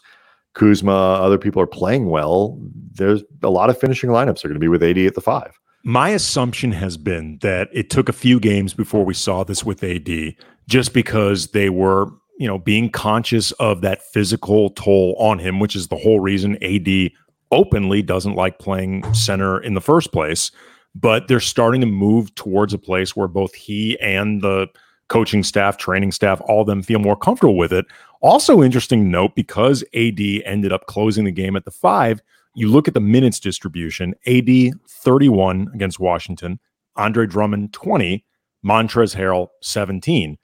Kuzma, 0.55 0.91
other 0.91 1.37
people 1.37 1.61
are 1.61 1.67
playing 1.67 2.09
well, 2.09 2.57
there's 2.93 3.23
a 3.43 3.49
lot 3.49 3.69
of 3.69 3.77
finishing 3.77 4.09
lineups 4.09 4.43
are 4.43 4.47
going 4.47 4.55
to 4.55 4.59
be 4.59 4.67
with 4.67 4.81
AD 4.81 4.97
at 4.97 5.13
the 5.13 5.21
five. 5.21 5.57
My 5.83 6.09
assumption 6.09 6.71
has 6.71 6.97
been 6.97 7.37
that 7.41 7.69
it 7.71 7.89
took 7.89 8.09
a 8.09 8.13
few 8.13 8.39
games 8.39 8.73
before 8.73 9.05
we 9.05 9.13
saw 9.13 9.43
this 9.43 9.63
with 9.63 9.83
AD, 9.83 10.35
just 10.67 10.93
because 10.93 11.47
they 11.47 11.69
were, 11.69 12.07
you 12.39 12.47
know, 12.47 12.57
being 12.57 12.89
conscious 12.89 13.51
of 13.53 13.81
that 13.81 14.01
physical 14.01 14.71
toll 14.71 15.15
on 15.19 15.37
him, 15.37 15.59
which 15.59 15.75
is 15.75 15.89
the 15.89 15.97
whole 15.97 16.19
reason 16.19 16.57
AD 16.63 17.11
openly 17.51 18.01
doesn't 18.01 18.33
like 18.33 18.57
playing 18.57 19.13
center 19.13 19.59
in 19.59 19.75
the 19.75 19.81
first 19.81 20.11
place. 20.11 20.51
But 20.95 21.27
they're 21.27 21.41
starting 21.41 21.81
to 21.81 21.87
move 21.87 22.33
towards 22.35 22.73
a 22.73 22.79
place 22.79 23.15
where 23.15 23.27
both 23.27 23.53
he 23.53 23.99
and 23.99 24.41
the 24.41 24.67
coaching 25.07 25.43
staff, 25.43 25.77
training 25.77 26.11
staff, 26.11 26.41
all 26.45 26.61
of 26.61 26.67
them 26.67 26.81
feel 26.81 26.99
more 26.99 27.15
comfortable 27.15 27.57
with 27.57 27.71
it. 27.71 27.85
Also, 28.21 28.63
interesting 28.63 29.11
note 29.11 29.35
because 29.35 29.83
AD 29.93 30.19
ended 30.45 30.71
up 30.71 30.87
closing 30.87 31.25
the 31.25 31.31
game 31.31 31.55
at 31.55 31.65
the 31.65 31.71
five, 31.71 32.21
you 32.55 32.69
look 32.69 32.87
at 32.87 32.93
the 32.93 32.99
minutes 32.99 33.39
distribution 33.39 34.15
AD 34.25 34.49
31 34.87 35.69
against 35.73 35.99
Washington, 35.99 36.59
Andre 36.95 37.27
Drummond 37.27 37.73
20, 37.73 38.25
Montrezl 38.65 39.15
Harrell 39.15 39.49
17. 39.61 40.37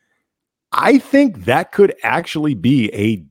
I 0.74 1.00
think 1.00 1.46
that 1.46 1.72
could 1.72 1.96
actually 2.04 2.54
be 2.54 2.94
a 2.94 3.26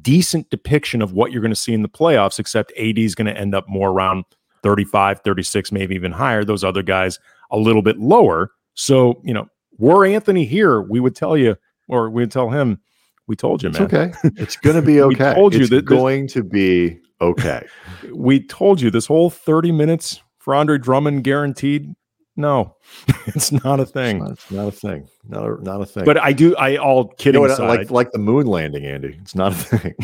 decent 0.00 0.48
depiction 0.50 1.02
of 1.02 1.12
what 1.12 1.30
you're 1.32 1.42
going 1.42 1.50
to 1.50 1.56
see 1.56 1.74
in 1.74 1.82
the 1.82 1.88
playoffs, 1.88 2.38
except 2.38 2.72
AD 2.78 2.98
is 2.98 3.14
going 3.14 3.26
to 3.26 3.38
end 3.38 3.54
up 3.54 3.68
more 3.68 3.90
around 3.90 4.24
35, 4.62 5.20
36, 5.20 5.72
maybe 5.72 5.94
even 5.94 6.12
higher. 6.12 6.44
Those 6.44 6.64
other 6.64 6.82
guys 6.82 7.18
a 7.50 7.58
little 7.58 7.82
bit 7.82 7.98
lower. 7.98 8.52
So, 8.74 9.20
you 9.24 9.34
know, 9.34 9.48
were 9.82 10.06
Anthony 10.06 10.44
here, 10.44 10.80
we 10.80 11.00
would 11.00 11.16
tell 11.16 11.36
you, 11.36 11.56
or 11.88 12.08
we'd 12.08 12.30
tell 12.30 12.50
him, 12.50 12.80
we 13.26 13.34
told 13.34 13.62
you, 13.62 13.70
man. 13.70 13.82
It's 13.90 13.92
okay. 13.92 14.12
It's 14.36 14.56
going 14.56 14.76
to 14.76 14.82
be 14.82 15.00
okay. 15.02 15.30
we 15.30 15.34
told 15.34 15.54
you 15.54 15.60
it's 15.62 15.70
that 15.70 15.84
going 15.84 16.28
to 16.28 16.44
be 16.44 17.00
okay. 17.20 17.66
we 18.12 18.46
told 18.46 18.80
you 18.80 18.90
this 18.90 19.06
whole 19.06 19.28
30 19.28 19.72
minutes 19.72 20.22
for 20.38 20.54
Andre 20.54 20.78
Drummond 20.78 21.24
guaranteed. 21.24 21.94
No, 22.34 22.76
it's 23.26 23.52
not 23.52 23.80
a 23.80 23.84
thing. 23.84 24.16
It's 24.16 24.24
not, 24.24 24.32
it's 24.32 24.50
not, 24.50 24.68
a 24.68 24.70
thing. 24.70 25.08
Not 25.28 25.44
a 25.44 25.62
not 25.62 25.80
a 25.82 25.86
thing. 25.86 26.04
But 26.04 26.18
I 26.18 26.32
do. 26.32 26.56
I 26.56 26.76
all 26.76 27.08
kidding 27.08 27.42
you 27.42 27.48
know 27.48 27.52
aside, 27.52 27.66
like 27.66 27.90
like 27.90 28.12
the 28.12 28.18
moon 28.18 28.46
landing, 28.46 28.86
Andy. 28.86 29.18
It's 29.20 29.34
not 29.34 29.52
a 29.52 29.54
thing. 29.54 29.94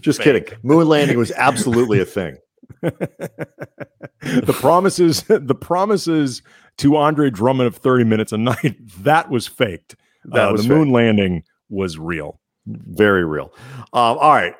Just 0.00 0.22
Fake. 0.22 0.46
kidding. 0.46 0.58
Moon 0.62 0.88
landing 0.88 1.18
was 1.18 1.30
absolutely 1.32 2.00
a 2.00 2.06
thing. 2.06 2.38
the 2.80 4.56
promises, 4.58 5.24
the 5.24 5.54
promises 5.54 6.40
to 6.78 6.96
Andre 6.96 7.30
Drummond 7.30 7.66
of 7.66 7.76
30 7.76 8.04
minutes 8.04 8.32
a 8.32 8.38
night, 8.38 8.76
that 9.02 9.30
was 9.30 9.46
faked. 9.46 9.96
That 10.24 10.48
uh, 10.48 10.52
was 10.52 10.62
the 10.62 10.68
fake. 10.68 10.78
moon 10.78 10.92
landing 10.92 11.44
was 11.68 11.98
real. 11.98 12.40
Very 12.66 13.24
real. 13.24 13.52
Um, 13.92 14.18
all 14.18 14.32
right. 14.32 14.54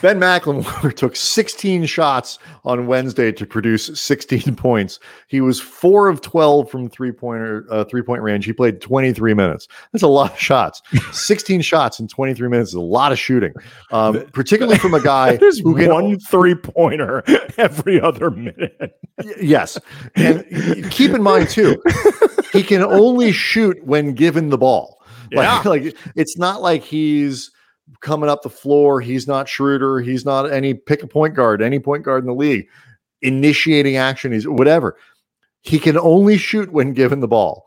Ben 0.00 0.18
McLemore 0.18 0.92
took 0.96 1.14
16 1.14 1.86
shots 1.86 2.38
on 2.64 2.86
Wednesday 2.88 3.30
to 3.32 3.46
produce 3.46 3.86
16 4.00 4.56
points. 4.56 4.98
He 5.28 5.40
was 5.40 5.60
four 5.60 6.08
of 6.08 6.20
12 6.20 6.70
from 6.70 6.88
three 6.88 7.12
pointer 7.12 7.64
uh, 7.70 7.84
three 7.84 8.02
point 8.02 8.22
range. 8.22 8.44
He 8.44 8.52
played 8.52 8.80
23 8.80 9.34
minutes. 9.34 9.68
That's 9.92 10.02
a 10.02 10.08
lot 10.08 10.32
of 10.32 10.38
shots. 10.38 10.82
16 11.12 11.60
shots 11.62 12.00
in 12.00 12.08
23 12.08 12.48
minutes 12.48 12.70
is 12.70 12.74
a 12.74 12.80
lot 12.80 13.12
of 13.12 13.18
shooting, 13.18 13.52
um, 13.92 14.24
particularly 14.32 14.78
from 14.78 14.94
a 14.94 15.00
guy 15.00 15.36
who 15.36 15.76
can 15.76 15.90
one 15.90 16.18
three 16.18 16.56
pointer 16.56 17.22
every 17.56 18.00
other 18.00 18.30
minute. 18.30 18.98
yes, 19.40 19.78
and 20.16 20.44
keep 20.90 21.12
in 21.12 21.22
mind 21.22 21.48
too, 21.48 21.80
he 22.52 22.62
can 22.62 22.82
only 22.82 23.30
shoot 23.30 23.76
when 23.84 24.14
given 24.14 24.48
the 24.48 24.58
ball. 24.58 25.00
Like, 25.32 25.64
yeah. 25.64 25.70
like 25.70 25.96
it's 26.16 26.36
not 26.36 26.60
like 26.60 26.82
he's 26.82 27.50
coming 28.00 28.28
up 28.28 28.42
the 28.42 28.50
floor. 28.50 29.00
He's 29.00 29.26
not 29.26 29.48
Schroeder. 29.48 30.00
He's 30.00 30.24
not 30.24 30.50
any 30.50 30.74
pick 30.74 31.02
a 31.02 31.06
point 31.06 31.34
guard, 31.34 31.62
any 31.62 31.78
point 31.78 32.04
guard 32.04 32.22
in 32.22 32.26
the 32.26 32.34
league. 32.34 32.68
Initiating 33.20 33.96
action, 33.96 34.32
he's 34.32 34.48
whatever. 34.48 34.96
He 35.62 35.78
can 35.78 35.96
only 35.98 36.38
shoot 36.38 36.72
when 36.72 36.92
given 36.92 37.20
the 37.20 37.28
ball. 37.28 37.66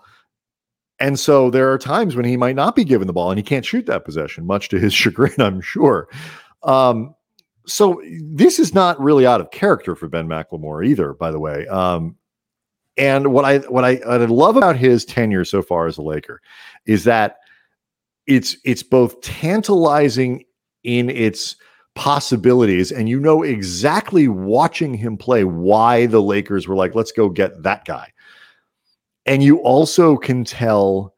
And 1.00 1.20
so 1.20 1.50
there 1.50 1.72
are 1.72 1.78
times 1.78 2.16
when 2.16 2.26
he 2.26 2.38
might 2.38 2.56
not 2.56 2.76
be 2.76 2.84
given 2.84 3.08
the 3.08 3.14
ball 3.14 3.30
and 3.30 3.38
he 3.38 3.44
can't 3.44 3.66
shoot 3.66 3.86
that 3.86 4.06
possession, 4.06 4.46
much 4.46 4.70
to 4.70 4.80
his 4.80 4.94
chagrin, 4.94 5.40
I'm 5.40 5.62
sure. 5.62 6.10
Um, 6.64 7.16
so 7.68 8.02
this 8.22 8.60
is 8.60 8.74
not 8.74 9.00
really 9.00 9.26
out 9.26 9.42
of 9.42 9.52
character 9.52 9.96
for 9.96 10.08
Ben 10.08 10.28
McLemore 10.28 10.86
either, 10.86 11.14
by 11.14 11.32
the 11.32 11.40
way. 11.40 11.68
Um, 11.68 12.16
and 12.98 13.34
what 13.34 13.44
I 13.44 13.58
what 13.60 13.84
I, 13.84 13.96
what 13.96 14.22
I 14.22 14.26
love 14.26 14.56
about 14.56 14.78
his 14.78 15.04
tenure 15.04 15.44
so 15.44 15.62
far 15.62 15.88
as 15.88 15.98
a 15.98 16.02
Laker 16.02 16.42
is 16.86 17.04
that 17.04 17.38
it's 18.28 18.58
it's 18.64 18.84
both 18.84 19.20
tantalizing 19.22 20.44
in 20.84 21.10
its 21.10 21.56
possibilities 21.96 22.92
and 22.92 23.08
you 23.08 23.20
know 23.20 23.44
exactly 23.44 24.28
watching 24.28 24.94
him 24.94 25.18
play 25.18 25.44
why 25.44 26.06
the 26.08 26.22
Lakers 26.22 26.68
were 26.68 26.76
like 26.76 26.96
let's 26.96 27.12
go 27.12 27.30
get 27.30 27.64
that 27.64 27.86
guy. 27.86 28.12
And 29.26 29.42
you 29.42 29.58
also 29.60 30.18
can 30.18 30.44
tell 30.44 31.14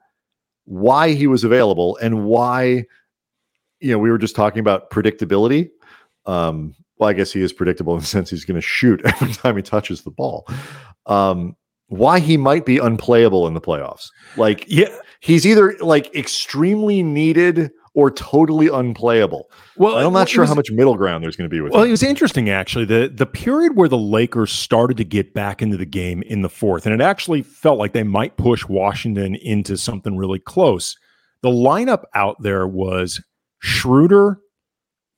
why 0.65 1.13
he 1.13 1.27
was 1.27 1.43
available 1.43 1.97
and 1.97 2.25
why 2.25 2.85
you 3.79 3.91
know 3.91 3.99
we 3.99 4.11
were 4.11 4.17
just 4.17 4.35
talking 4.35 4.59
about 4.59 4.89
predictability 4.89 5.69
um 6.25 6.75
well 6.97 7.09
i 7.09 7.13
guess 7.13 7.31
he 7.31 7.41
is 7.41 7.53
predictable 7.53 7.93
in 7.93 8.01
the 8.01 8.05
sense 8.05 8.29
he's 8.29 8.43
going 8.43 8.55
to 8.55 8.61
shoot 8.61 9.01
every 9.05 9.31
time 9.31 9.55
he 9.55 9.61
touches 9.61 10.01
the 10.01 10.11
ball 10.11 10.45
um 11.05 11.55
why 11.87 12.19
he 12.19 12.37
might 12.37 12.65
be 12.65 12.77
unplayable 12.77 13.47
in 13.47 13.53
the 13.53 13.61
playoffs. 13.61 14.09
Like, 14.35 14.65
yeah, 14.67 14.95
he's 15.19 15.45
either 15.45 15.75
like 15.79 16.13
extremely 16.15 17.03
needed 17.03 17.71
or 17.93 18.11
totally 18.11 18.67
unplayable. 18.67 19.49
Well, 19.75 19.97
I'm 19.97 20.13
not 20.13 20.29
sure 20.29 20.43
was, 20.43 20.49
how 20.49 20.55
much 20.55 20.69
middle 20.69 20.95
ground 20.95 21.23
there's 21.23 21.35
going 21.35 21.49
to 21.49 21.53
be 21.53 21.61
with. 21.61 21.73
Well, 21.73 21.81
him. 21.81 21.87
it 21.87 21.91
was 21.91 22.03
interesting 22.03 22.49
actually. 22.49 22.85
the 22.85 23.11
The 23.13 23.25
period 23.25 23.75
where 23.75 23.89
the 23.89 23.97
Lakers 23.97 24.51
started 24.51 24.97
to 24.97 25.03
get 25.03 25.33
back 25.33 25.61
into 25.61 25.77
the 25.77 25.85
game 25.85 26.21
in 26.23 26.43
the 26.43 26.49
fourth, 26.49 26.85
and 26.85 26.93
it 26.93 27.01
actually 27.01 27.41
felt 27.41 27.79
like 27.79 27.93
they 27.93 28.03
might 28.03 28.37
push 28.37 28.67
Washington 28.67 29.35
into 29.35 29.77
something 29.77 30.15
really 30.15 30.39
close. 30.39 30.95
The 31.41 31.49
lineup 31.49 32.03
out 32.13 32.41
there 32.41 32.67
was 32.67 33.19
Schroeder, 33.59 34.39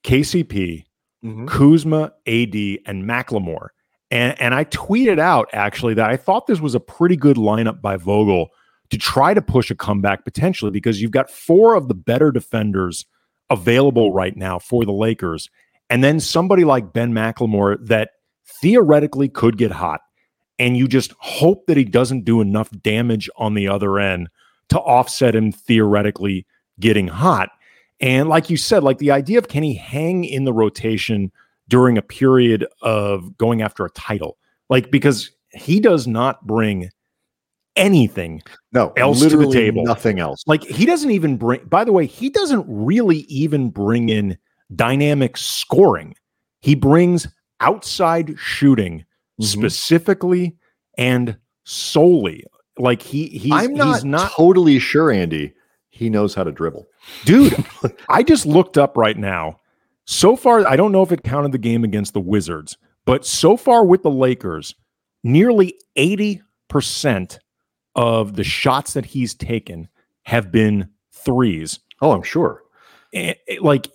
KCP, 0.06 0.86
mm-hmm. 1.24 1.48
Kuzma, 1.48 2.14
AD, 2.28 2.56
and 2.86 3.04
McLemore. 3.04 3.70
And, 4.12 4.40
and 4.42 4.56
I 4.56 4.66
tweeted 4.66 5.20
out 5.20 5.50
actually 5.54 5.94
that 5.96 6.10
I 6.10 6.18
thought 6.18 6.48
this 6.48 6.60
was 6.60 6.76
a 6.76 6.80
pretty 6.80 7.16
good 7.16 7.38
lineup 7.38 7.82
by 7.82 7.98
Vogel 7.98 8.50
to 8.89 8.97
try 8.97 9.34
to 9.34 9.41
push 9.41 9.69
a 9.69 9.75
comeback 9.75 10.23
potentially 10.23 10.71
because 10.71 11.02
you've 11.02 11.12
got 11.12 11.30
four 11.30 11.75
of 11.75 11.88
the 11.88 11.93
better 11.93 12.32
defenders 12.32 13.06
available 13.49 14.13
right 14.13 14.36
now 14.36 14.60
for 14.60 14.86
the 14.86 14.91
Lakers. 14.91 15.49
And 15.89 16.04
then 16.04 16.19
somebody 16.19 16.65
like 16.65 16.93
Ben 16.93 17.13
McLemore 17.13 17.78
that 17.88 18.12
theoretically 18.62 19.30
could 19.30 19.58
get 19.58 19.71
hot. 19.71 20.02
And 20.58 20.75
you 20.75 20.88
just 20.88 21.13
hope 21.19 21.67
that 21.67 21.78
he 21.78 21.86
doesn't 21.86 22.25
do 22.25 22.41
enough 22.41 22.69
damage 22.82 23.30
on 23.38 23.54
the 23.54 23.67
other 23.67 23.97
end 23.97 24.28
to 24.69 24.80
offset 24.80 25.36
him 25.36 25.52
theoretically 25.52 26.45
getting 26.80 27.08
hot. 27.08 27.49
And 28.02 28.30
like 28.30 28.49
you 28.49 28.58
said, 28.58 28.84
like 28.84 28.97
the 28.97 29.12
idea 29.12 29.38
of 29.38 29.47
can 29.47 29.63
he 29.63 29.73
hang 29.73 30.23
in 30.23 30.45
the 30.45 30.54
rotation 30.54 31.32
during 31.67 31.97
a 31.97 32.02
period 32.02 32.65
of 32.82 33.38
going 33.38 33.62
after 33.62 33.86
a 33.86 33.89
title. 33.91 34.38
Like 34.69 34.91
because 34.91 35.32
he 35.52 35.80
does 35.80 36.08
not 36.08 36.45
bring 36.45 36.89
anything 37.80 38.42
no 38.72 38.94
else 38.98 39.22
to 39.22 39.38
the 39.38 39.52
table. 39.52 39.84
Nothing 39.84 40.20
else. 40.20 40.44
Like 40.46 40.63
he 40.63 40.86
doesn't 40.86 41.12
even 41.12 41.38
bring 41.38 41.63
by 41.65 41.84
the 41.84 41.94
way, 41.94 42.06
he 42.06 42.30
doesn't 42.30 42.65
really 42.68 43.20
even 43.30 43.70
bring 43.70 44.10
in 44.10 44.38
dynamic 44.76 45.38
scoring. 45.38 46.15
He 46.62 46.76
brings 46.76 47.28
outside 47.60 48.36
shooting 48.38 49.00
mm-hmm. 49.00 49.44
specifically 49.44 50.58
and 50.98 51.38
solely. 51.63 52.44
Like 52.78 53.02
he 53.02 53.28
he's 53.28 53.52
I'm 53.52 53.74
not, 53.74 53.96
he's 53.96 54.06
not 54.06 54.32
totally 54.32 54.80
sure, 54.80 55.12
Andy. 55.12 55.54
He 55.89 56.10
knows 56.10 56.34
how 56.34 56.44
to 56.44 56.52
dribble. 56.52 56.88
Dude, 57.26 57.65
I 58.10 58.24
just 58.24 58.46
looked 58.46 58.78
up 58.78 58.96
right 58.96 59.18
now 59.18 59.60
so 60.10 60.36
far, 60.36 60.68
I 60.68 60.76
don't 60.76 60.92
know 60.92 61.04
if 61.04 61.12
it 61.12 61.22
counted 61.24 61.52
the 61.52 61.60
game 61.60 61.84
against 61.84 62.15
the 62.15 62.20
Wizards, 62.20 62.80
but 63.06 63.28
so 63.28 63.56
far 63.56 63.86
with 63.86 64.02
the 64.02 64.10
Lakers, 64.10 64.74
nearly 65.24 65.76
80% 65.96 66.42
of 67.95 68.36
the 68.36 68.43
shots 68.43 68.93
that 68.93 69.06
he's 69.06 69.34
taken 69.34 69.88
have 70.23 70.52
been 70.52 70.89
threes. 71.12 71.80
Oh, 72.02 72.12
I'm 72.12 72.23
sure. 72.23 72.63
And, 73.13 73.36
like 73.62 73.88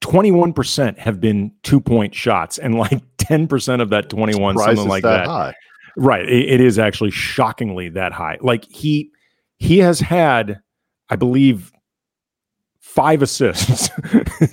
21% 0.00 0.98
have 0.98 1.20
been 1.20 1.52
two 1.62 1.80
point 1.80 2.14
shots, 2.14 2.58
and 2.58 2.76
like 2.76 3.02
ten 3.18 3.46
percent 3.46 3.82
of 3.82 3.90
that 3.90 4.08
twenty 4.08 4.38
one, 4.38 4.58
something 4.58 4.88
like 4.88 5.02
that. 5.02 5.26
that. 5.26 5.54
Right. 5.96 6.28
It, 6.28 6.50
it 6.50 6.60
is 6.60 6.78
actually 6.78 7.10
shockingly 7.10 7.88
that 7.90 8.12
high. 8.12 8.38
Like 8.40 8.64
he 8.70 9.10
he 9.58 9.78
has 9.78 10.00
had, 10.00 10.60
I 11.08 11.16
believe, 11.16 11.72
five 12.80 13.22
assists 13.22 13.90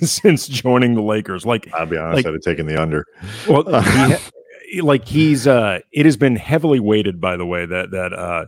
since 0.10 0.48
joining 0.48 0.94
the 0.94 1.02
Lakers. 1.02 1.44
Like 1.46 1.72
I'll 1.74 1.86
be 1.86 1.96
honest, 1.96 2.16
like, 2.16 2.26
I'd 2.26 2.32
have 2.34 2.42
taken 2.42 2.66
the 2.66 2.80
under. 2.80 3.06
Well, 3.48 3.80
he, 3.82 4.16
like 4.82 5.06
he's 5.06 5.46
uh, 5.46 5.80
it 5.92 6.06
has 6.06 6.16
been 6.16 6.36
heavily 6.36 6.80
weighted, 6.80 7.20
by 7.20 7.36
the 7.36 7.46
way, 7.46 7.66
that 7.66 7.90
that 7.90 8.12
uh, 8.12 8.46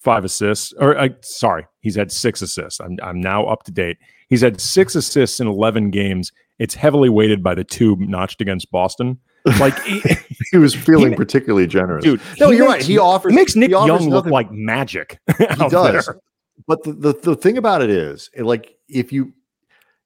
five 0.00 0.24
assists 0.24 0.72
or 0.78 0.96
uh, 0.96 1.08
sorry, 1.22 1.66
he's 1.80 1.96
had 1.96 2.12
six 2.12 2.42
assists. 2.42 2.80
I'm 2.80 2.98
I'm 3.02 3.20
now 3.20 3.46
up 3.46 3.64
to 3.64 3.72
date. 3.72 3.98
He's 4.28 4.40
had 4.40 4.60
six 4.60 4.94
assists 4.94 5.40
in 5.40 5.46
eleven 5.46 5.90
games. 5.90 6.32
It's 6.58 6.74
heavily 6.74 7.08
weighted 7.08 7.42
by 7.42 7.54
the 7.54 7.64
two 7.64 7.96
notched 7.98 8.40
against 8.40 8.70
Boston. 8.70 9.18
Like 9.60 9.80
he, 9.82 10.02
he 10.50 10.58
was 10.58 10.74
feeling 10.74 11.10
he, 11.10 11.16
particularly 11.16 11.66
generous, 11.66 12.04
dude. 12.04 12.20
No, 12.40 12.50
you're 12.50 12.68
makes, 12.68 12.72
right. 12.72 12.82
He 12.82 12.98
offers 12.98 13.32
makes 13.32 13.54
Nick 13.54 13.68
he 13.68 13.72
Young 13.72 14.10
look 14.10 14.26
like 14.26 14.50
magic. 14.50 15.18
he 15.38 15.68
does. 15.68 16.06
There. 16.06 16.20
But 16.66 16.82
the, 16.82 16.92
the 16.92 17.12
the 17.12 17.36
thing 17.36 17.58
about 17.58 17.82
it 17.82 17.90
is, 17.90 18.30
like, 18.36 18.76
if 18.88 19.12
you 19.12 19.34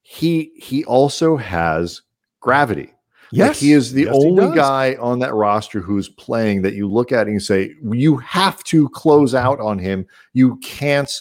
he 0.03 0.53
he 0.57 0.85
also 0.85 1.37
has 1.37 2.03
gravity. 2.41 2.93
Yes, 3.33 3.49
like 3.49 3.57
he 3.59 3.73
is 3.73 3.93
the 3.93 4.05
yes, 4.05 4.15
only 4.15 4.55
guy 4.57 4.97
on 5.01 5.21
that 5.21 5.35
roster 5.35 5.81
who's 5.81 6.09
playing 6.09 6.63
that 6.63 6.75
you 6.75 6.89
look 6.89 7.13
at 7.13 7.27
and 7.27 7.35
you 7.35 7.41
say 7.41 7.75
you 7.93 8.17
have 8.19 8.63
to 8.65 8.89
close 8.89 9.35
out 9.35 9.61
on 9.61 9.79
him. 9.79 10.07
You 10.33 10.57
can't 10.57 11.21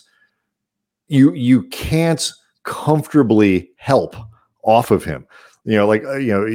you 1.08 1.34
you 1.34 1.64
can't 1.64 2.32
comfortably 2.64 3.72
help 3.78 4.16
off 4.64 4.92
of 4.92 5.04
him. 5.04 5.26
You 5.66 5.76
know, 5.76 5.88
like 5.88 6.04
uh, 6.04 6.16
you 6.16 6.32
know, 6.32 6.46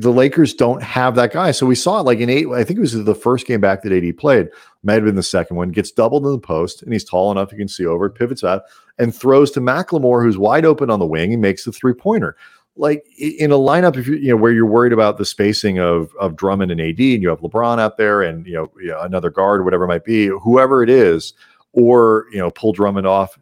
the 0.00 0.12
Lakers 0.12 0.54
don't 0.54 0.82
have 0.82 1.16
that 1.16 1.32
guy. 1.32 1.50
So 1.50 1.66
we 1.66 1.74
saw 1.74 2.00
it 2.00 2.04
like 2.04 2.18
in 2.18 2.30
eight. 2.30 2.46
I 2.48 2.62
think 2.62 2.76
it 2.76 2.82
was 2.82 2.92
the 2.92 3.14
first 3.14 3.46
game 3.46 3.60
back 3.60 3.82
that 3.82 3.92
AD 3.92 4.16
played. 4.18 4.48
Might 4.82 4.94
have 4.94 5.04
been 5.04 5.16
the 5.16 5.22
second 5.22 5.56
one. 5.56 5.70
Gets 5.70 5.90
doubled 5.90 6.26
in 6.26 6.32
the 6.32 6.38
post, 6.38 6.82
and 6.82 6.92
he's 6.92 7.04
tall 7.04 7.32
enough 7.32 7.50
you 7.50 7.58
can 7.58 7.68
see 7.68 7.86
over. 7.86 8.10
Pivots 8.10 8.44
out 8.44 8.62
and 8.98 9.14
throws 9.14 9.50
to 9.52 9.60
McLemore, 9.60 10.22
who's 10.22 10.38
wide 10.38 10.64
open 10.64 10.90
on 10.90 11.00
the 11.00 11.06
wing, 11.06 11.32
and 11.32 11.42
makes 11.42 11.64
the 11.64 11.72
three 11.72 11.94
pointer 11.94 12.36
like 12.76 13.06
in 13.18 13.52
a 13.52 13.56
lineup, 13.56 13.96
if 13.96 14.06
you 14.06 14.14
you 14.14 14.28
know 14.28 14.36
where 14.36 14.52
you're 14.52 14.66
worried 14.66 14.92
about 14.92 15.18
the 15.18 15.24
spacing 15.24 15.78
of 15.78 16.14
of 16.18 16.36
Drummond 16.36 16.72
and 16.72 16.80
AD, 16.80 16.98
and 16.98 17.22
you 17.22 17.28
have 17.28 17.40
LeBron 17.40 17.78
out 17.78 17.96
there, 17.96 18.22
and 18.22 18.46
you 18.46 18.54
know, 18.54 18.72
you 18.80 18.88
know 18.88 19.00
another 19.00 19.30
guard, 19.30 19.64
whatever 19.64 19.84
it 19.84 19.88
might 19.88 20.04
be, 20.04 20.26
whoever 20.26 20.82
it 20.82 20.90
is, 20.90 21.34
or 21.72 22.26
you 22.32 22.38
know 22.38 22.50
pull 22.50 22.72
Drummond 22.72 23.06
off, 23.06 23.38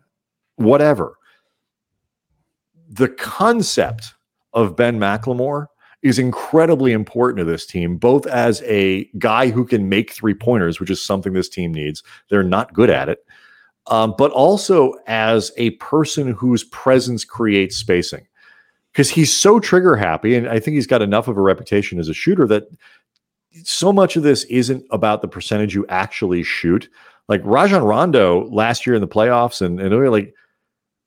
whatever. 0.57 1.15
The 2.91 3.09
concept 3.09 4.15
of 4.53 4.77
Ben 4.77 4.99
McLemore 4.99 5.69
is 6.03 6.19
incredibly 6.19 6.93
important 6.93 7.39
to 7.39 7.45
this 7.45 7.65
team, 7.65 7.97
both 7.97 8.27
as 8.27 8.61
a 8.63 9.05
guy 9.19 9.49
who 9.49 9.65
can 9.65 9.89
make 9.89 10.13
three 10.13 10.35
pointers, 10.35 10.79
which 10.79 10.91
is 10.91 11.03
something 11.03 11.33
this 11.33 11.49
team 11.49 11.73
needs. 11.73 12.03
They're 12.29 12.43
not 12.43 12.75
good 12.75 12.91
at 12.91 13.09
it, 13.09 13.25
um, 13.87 14.15
but 14.19 14.31
also 14.33 14.95
as 15.07 15.53
a 15.57 15.71
person 15.71 16.33
whose 16.33 16.65
presence 16.65 17.25
creates 17.25 17.77
spacing 17.77 18.27
because 18.93 19.11
he's 19.11 19.35
so 19.35 19.59
trigger 19.59 19.97
happy. 19.97 20.35
And 20.35 20.49
I 20.49 20.59
think 20.59 20.75
he's 20.75 20.87
got 20.87 21.03
enough 21.03 21.29
of 21.29 21.37
a 21.37 21.43
reputation 21.43 21.99
as 21.99 22.09
a 22.09 22.15
shooter 22.15 22.47
that 22.49 22.65
so 23.65 23.93
much 23.93 24.17
of 24.17 24.23
this 24.23 24.45
isn't 24.45 24.85
about 24.91 25.23
the 25.23 25.29
percentage 25.29 25.75
you 25.75 25.87
actually 25.89 26.43
shoot. 26.43 26.89
Like 27.29 27.41
Rajon 27.45 27.83
Rondo 27.83 28.49
last 28.49 28.87
year 28.87 28.95
in 28.95 29.01
the 29.01 29.09
playoffs 29.09 29.63
and, 29.63 29.81
and 29.81 30.11
like, 30.11 30.35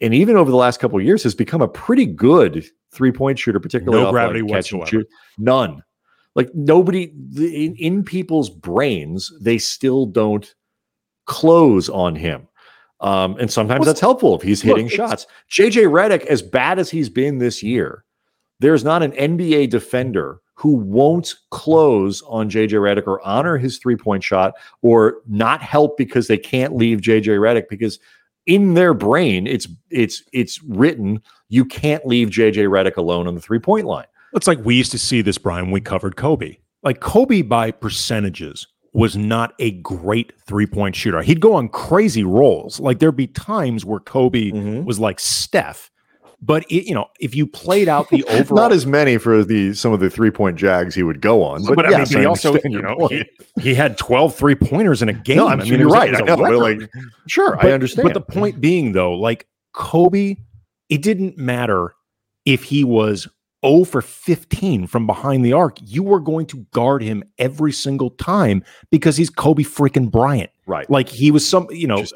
and 0.01 0.13
even 0.13 0.35
over 0.35 0.51
the 0.51 0.57
last 0.57 0.79
couple 0.79 0.97
of 0.99 1.05
years 1.05 1.23
has 1.23 1.35
become 1.35 1.61
a 1.61 1.67
pretty 1.67 2.05
good 2.05 2.65
three 2.91 3.11
point 3.11 3.37
shooter, 3.39 3.59
particularly 3.59 4.03
no 4.03 4.11
gravity 4.11 4.41
like 4.41 4.51
whatsoever. 4.51 5.03
None. 5.37 5.83
Like 6.35 6.53
nobody 6.53 7.13
in, 7.37 7.75
in 7.75 8.03
people's 8.03 8.49
brains, 8.49 9.31
they 9.39 9.57
still 9.57 10.05
don't 10.05 10.53
close 11.25 11.89
on 11.89 12.15
him. 12.15 12.47
Um, 13.05 13.37
and 13.39 13.51
sometimes 13.51 13.81
well, 13.81 13.85
that's 13.85 13.99
helpful 13.99 14.33
if 14.35 14.41
he's 14.41 14.63
hitting 14.63 14.87
look, 14.87 14.95
shots. 14.95 15.27
JJ 15.51 15.91
Redick, 15.91 16.25
as 16.25 16.41
bad 16.41 16.79
as 16.79 16.89
he's 16.89 17.07
been 17.07 17.37
this 17.37 17.61
year, 17.61 18.03
there's 18.59 18.83
not 18.83 19.03
an 19.03 19.11
NBA 19.11 19.69
defender 19.69 20.39
who 20.55 20.71
won't 20.73 21.35
close 21.51 22.23
on 22.23 22.49
JJ 22.49 22.71
Redick 22.71 23.05
or 23.05 23.21
honor 23.21 23.57
his 23.57 23.77
three 23.77 23.95
point 23.95 24.23
shot 24.23 24.55
or 24.81 25.17
not 25.27 25.61
help 25.61 25.97
because 25.97 26.27
they 26.27 26.37
can't 26.39 26.75
leave 26.75 26.99
JJ 26.99 27.37
Redick 27.37 27.69
because 27.69 27.99
in 28.47 28.73
their 28.73 28.95
brain 28.95 29.45
it's 29.45 29.67
it's 29.91 30.23
it's 30.33 30.63
written 30.63 31.21
you 31.49 31.63
can't 31.63 32.07
leave 32.07 32.29
JJ 32.29 32.67
Redick 32.69 32.97
alone 32.97 33.27
on 33.27 33.35
the 33.35 33.41
three 33.41 33.59
point 33.59 33.85
line. 33.85 34.07
It's 34.33 34.47
like 34.47 34.65
we 34.65 34.73
used 34.73 34.91
to 34.93 34.99
see 34.99 35.21
this, 35.21 35.37
Brian. 35.37 35.69
We 35.69 35.79
covered 35.79 36.15
Kobe. 36.15 36.57
Like 36.81 37.01
Kobe 37.01 37.43
by 37.43 37.69
percentages 37.69 38.65
was 38.95 39.17
not 39.17 39.53
a 39.59 39.71
great 39.71 40.31
three 40.47 40.65
point 40.65 40.95
shooter. 40.95 41.21
He'd 41.21 41.41
go 41.41 41.53
on 41.53 41.67
crazy 41.67 42.23
rolls. 42.23 42.79
Like 42.79 42.99
there'd 42.99 43.15
be 43.15 43.27
times 43.27 43.83
where 43.83 43.99
Kobe 43.99 44.51
mm-hmm. 44.51 44.85
was 44.85 44.99
like 44.99 45.19
Steph. 45.19 45.91
But 46.41 46.63
it, 46.71 46.87
you 46.87 46.93
know, 46.93 47.07
if 47.19 47.35
you 47.35 47.45
played 47.45 47.89
out 47.89 48.09
the 48.09 48.23
overall, 48.29 48.63
not 48.63 48.71
as 48.71 48.85
many 48.85 49.17
for 49.17 49.43
the 49.43 49.73
some 49.73 49.91
of 49.91 49.99
the 49.99 50.09
three 50.09 50.31
point 50.31 50.57
jags 50.57 50.95
he 50.95 51.03
would 51.03 51.19
go 51.19 51.43
on, 51.43 51.65
but, 51.65 51.75
but 51.75 51.89
yes, 51.89 51.93
I 51.93 51.97
mean, 51.97 52.07
but 52.13 52.19
he 52.19 52.25
also 52.25 52.57
you 52.63 52.81
know 52.81 53.07
he, 53.07 53.25
he, 53.61 53.73
had 53.73 53.97
12 53.97 54.33
three 54.33 54.55
pointers 54.55 55.01
in 55.01 55.09
a 55.09 55.13
game. 55.13 55.37
No, 55.37 55.47
I 55.47 55.57
mean, 55.57 55.67
you're 55.67 55.89
right. 55.89 56.15
I 56.15 56.19
know, 56.19 56.35
like, 56.35 56.79
sure, 57.27 57.57
but, 57.57 57.65
I 57.65 57.71
understand. 57.73 58.07
But 58.07 58.13
the 58.13 58.21
point 58.21 58.61
being, 58.61 58.93
though, 58.93 59.13
like 59.13 59.47
Kobe, 59.73 60.37
it 60.87 61.01
didn't 61.01 61.37
matter 61.37 61.95
if 62.45 62.63
he 62.63 62.83
was 62.83 63.27
0 63.65 63.83
for 63.85 64.01
15 64.01 64.87
from 64.87 65.07
behind 65.07 65.45
the 65.45 65.53
arc, 65.53 65.77
you 65.81 66.03
were 66.03 66.19
going 66.19 66.45
to 66.47 66.57
guard 66.71 67.01
him 67.01 67.23
every 67.37 67.71
single 67.71 68.11
time 68.11 68.63
because 68.91 69.17
he's 69.17 69.29
Kobe 69.29 69.63
freaking 69.63 70.11
Bryant. 70.11 70.51
Right. 70.65 70.89
Like 70.89 71.09
he 71.09 71.31
was 71.31 71.47
some, 71.47 71.67
you 71.69 71.87
know, 71.87 71.97
Just 71.97 72.13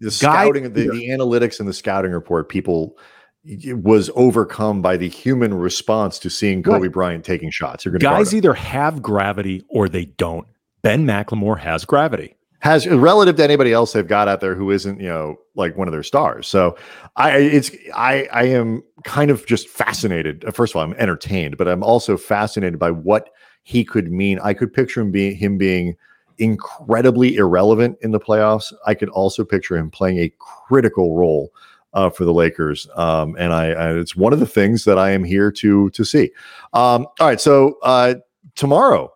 the 0.00 0.08
guy, 0.20 0.44
scouting, 0.44 0.64
the, 0.64 0.88
the 0.88 1.08
analytics 1.08 1.58
and 1.60 1.68
the 1.68 1.72
scouting 1.72 2.12
report, 2.12 2.48
people 2.48 2.96
was 3.44 4.10
overcome 4.14 4.82
by 4.82 4.96
the 4.96 5.08
human 5.08 5.52
response 5.54 6.18
to 6.20 6.30
seeing 6.30 6.62
Kobe 6.62 6.82
right. 6.82 6.92
Bryant 6.92 7.24
taking 7.24 7.50
shots. 7.50 7.84
You're 7.84 7.92
going 7.92 8.00
guys 8.00 8.32
either 8.34 8.54
have 8.54 9.02
gravity 9.02 9.64
or 9.68 9.88
they 9.88 10.04
don't. 10.04 10.46
Ben 10.82 11.06
McLemore 11.06 11.58
has 11.58 11.84
gravity 11.84 12.36
has 12.62 12.86
relative 12.86 13.34
to 13.36 13.42
anybody 13.42 13.72
else 13.72 13.92
they've 13.92 14.06
got 14.06 14.28
out 14.28 14.40
there 14.40 14.54
who 14.54 14.70
isn't 14.70 15.00
you 15.00 15.08
know 15.08 15.36
like 15.56 15.76
one 15.76 15.88
of 15.88 15.92
their 15.92 16.04
stars. 16.04 16.46
So 16.46 16.76
i 17.16 17.36
it's 17.36 17.72
i 17.94 18.28
i 18.32 18.44
am 18.44 18.82
kind 19.04 19.30
of 19.30 19.44
just 19.46 19.68
fascinated. 19.68 20.44
First 20.54 20.72
of 20.72 20.76
all 20.76 20.84
i'm 20.84 20.94
entertained 20.94 21.56
but 21.58 21.68
i'm 21.68 21.82
also 21.82 22.16
fascinated 22.16 22.78
by 22.78 22.90
what 22.90 23.30
he 23.64 23.84
could 23.84 24.10
mean. 24.10 24.38
I 24.42 24.54
could 24.54 24.72
picture 24.72 25.00
him 25.00 25.10
being 25.10 25.36
him 25.36 25.58
being 25.58 25.96
incredibly 26.38 27.36
irrelevant 27.36 27.98
in 28.00 28.12
the 28.12 28.20
playoffs. 28.20 28.72
I 28.86 28.94
could 28.94 29.08
also 29.10 29.44
picture 29.44 29.76
him 29.76 29.90
playing 29.90 30.18
a 30.18 30.32
critical 30.38 31.16
role 31.16 31.52
uh, 31.94 32.10
for 32.10 32.24
the 32.24 32.32
Lakers, 32.32 32.88
um, 32.94 33.36
and 33.38 33.52
I, 33.52 33.72
I, 33.72 33.98
it's 33.98 34.16
one 34.16 34.32
of 34.32 34.40
the 34.40 34.46
things 34.46 34.84
that 34.84 34.98
I 34.98 35.10
am 35.10 35.24
here 35.24 35.50
to 35.52 35.90
to 35.90 36.04
see. 36.04 36.30
Um, 36.72 37.06
all 37.20 37.26
right, 37.26 37.40
so 37.40 37.78
uh, 37.82 38.14
tomorrow 38.54 39.12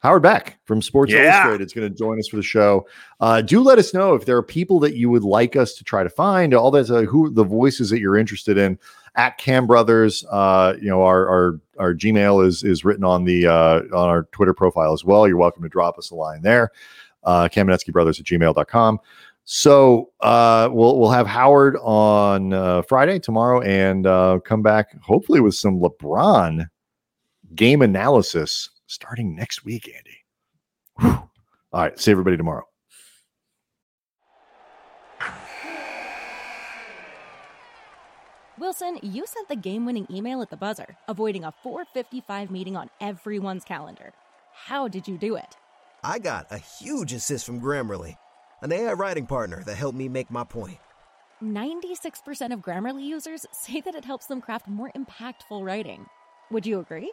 Howard 0.00 0.22
Beck 0.22 0.58
from 0.64 0.80
Sports 0.80 1.12
yeah. 1.12 1.42
Illustrated 1.42 1.66
is 1.66 1.72
going 1.72 1.90
to 1.90 1.96
join 1.96 2.18
us 2.18 2.28
for 2.28 2.36
the 2.36 2.42
show. 2.42 2.86
Uh, 3.20 3.42
do 3.42 3.60
let 3.60 3.78
us 3.78 3.92
know 3.92 4.14
if 4.14 4.24
there 4.24 4.36
are 4.36 4.42
people 4.42 4.80
that 4.80 4.96
you 4.96 5.10
would 5.10 5.24
like 5.24 5.56
us 5.56 5.74
to 5.74 5.84
try 5.84 6.02
to 6.02 6.10
find. 6.10 6.54
All 6.54 6.70
that, 6.70 6.90
uh, 6.90 7.02
who 7.02 7.30
the 7.30 7.44
voices 7.44 7.90
that 7.90 8.00
you're 8.00 8.16
interested 8.16 8.58
in. 8.58 8.78
At 9.16 9.40
Kambrothers, 9.40 10.24
uh, 10.30 10.76
you 10.80 10.88
know 10.88 11.02
our 11.02 11.28
our 11.28 11.60
our 11.78 11.94
Gmail 11.94 12.46
is 12.46 12.62
is 12.62 12.84
written 12.84 13.04
on 13.04 13.24
the 13.24 13.46
uh, 13.46 13.80
on 13.92 14.08
our 14.08 14.22
Twitter 14.30 14.54
profile 14.54 14.92
as 14.92 15.04
well. 15.04 15.26
You're 15.26 15.36
welcome 15.36 15.64
to 15.64 15.68
drop 15.68 15.98
us 15.98 16.10
a 16.10 16.14
line 16.14 16.42
there. 16.42 16.70
Uh, 17.24 17.48
Kamenetzky 17.48 17.92
Brothers 17.92 18.20
at 18.20 18.26
gmail.com. 18.26 19.00
So 19.44 20.12
uh, 20.20 20.68
we'll 20.70 20.98
we'll 20.98 21.10
have 21.10 21.26
Howard 21.26 21.76
on 21.82 22.52
uh, 22.52 22.82
Friday 22.82 23.18
tomorrow 23.18 23.60
and 23.62 24.06
uh, 24.06 24.38
come 24.44 24.62
back 24.62 24.96
hopefully 25.02 25.40
with 25.40 25.56
some 25.56 25.80
LeBron 25.80 26.68
game 27.56 27.82
analysis 27.82 28.70
starting 28.90 29.34
next 29.34 29.64
week, 29.64 29.88
Andy. 29.88 30.18
Whew. 30.98 31.30
All 31.72 31.82
right. 31.82 31.98
See 31.98 32.10
everybody 32.10 32.36
tomorrow. 32.36 32.64
Wilson, 38.58 38.98
you 39.02 39.24
sent 39.26 39.48
the 39.48 39.56
game 39.56 39.86
winning 39.86 40.06
email 40.10 40.42
at 40.42 40.50
the 40.50 40.56
buzzer, 40.56 40.96
avoiding 41.08 41.44
a 41.44 41.52
455 41.62 42.50
meeting 42.50 42.76
on 42.76 42.90
everyone's 43.00 43.64
calendar. 43.64 44.12
How 44.52 44.86
did 44.86 45.08
you 45.08 45.16
do 45.16 45.36
it? 45.36 45.56
I 46.04 46.18
got 46.18 46.46
a 46.50 46.58
huge 46.58 47.14
assist 47.14 47.46
from 47.46 47.60
Grammarly, 47.60 48.16
an 48.60 48.72
AI 48.72 48.92
writing 48.92 49.26
partner 49.26 49.62
that 49.64 49.76
helped 49.76 49.96
me 49.96 50.08
make 50.08 50.30
my 50.30 50.44
point. 50.44 50.78
96% 51.42 52.52
of 52.52 52.60
Grammarly 52.60 53.02
users 53.02 53.46
say 53.52 53.80
that 53.80 53.94
it 53.94 54.04
helps 54.04 54.26
them 54.26 54.42
craft 54.42 54.68
more 54.68 54.92
impactful 54.94 55.64
writing. 55.64 56.04
Would 56.50 56.66
you 56.66 56.80
agree? 56.80 57.12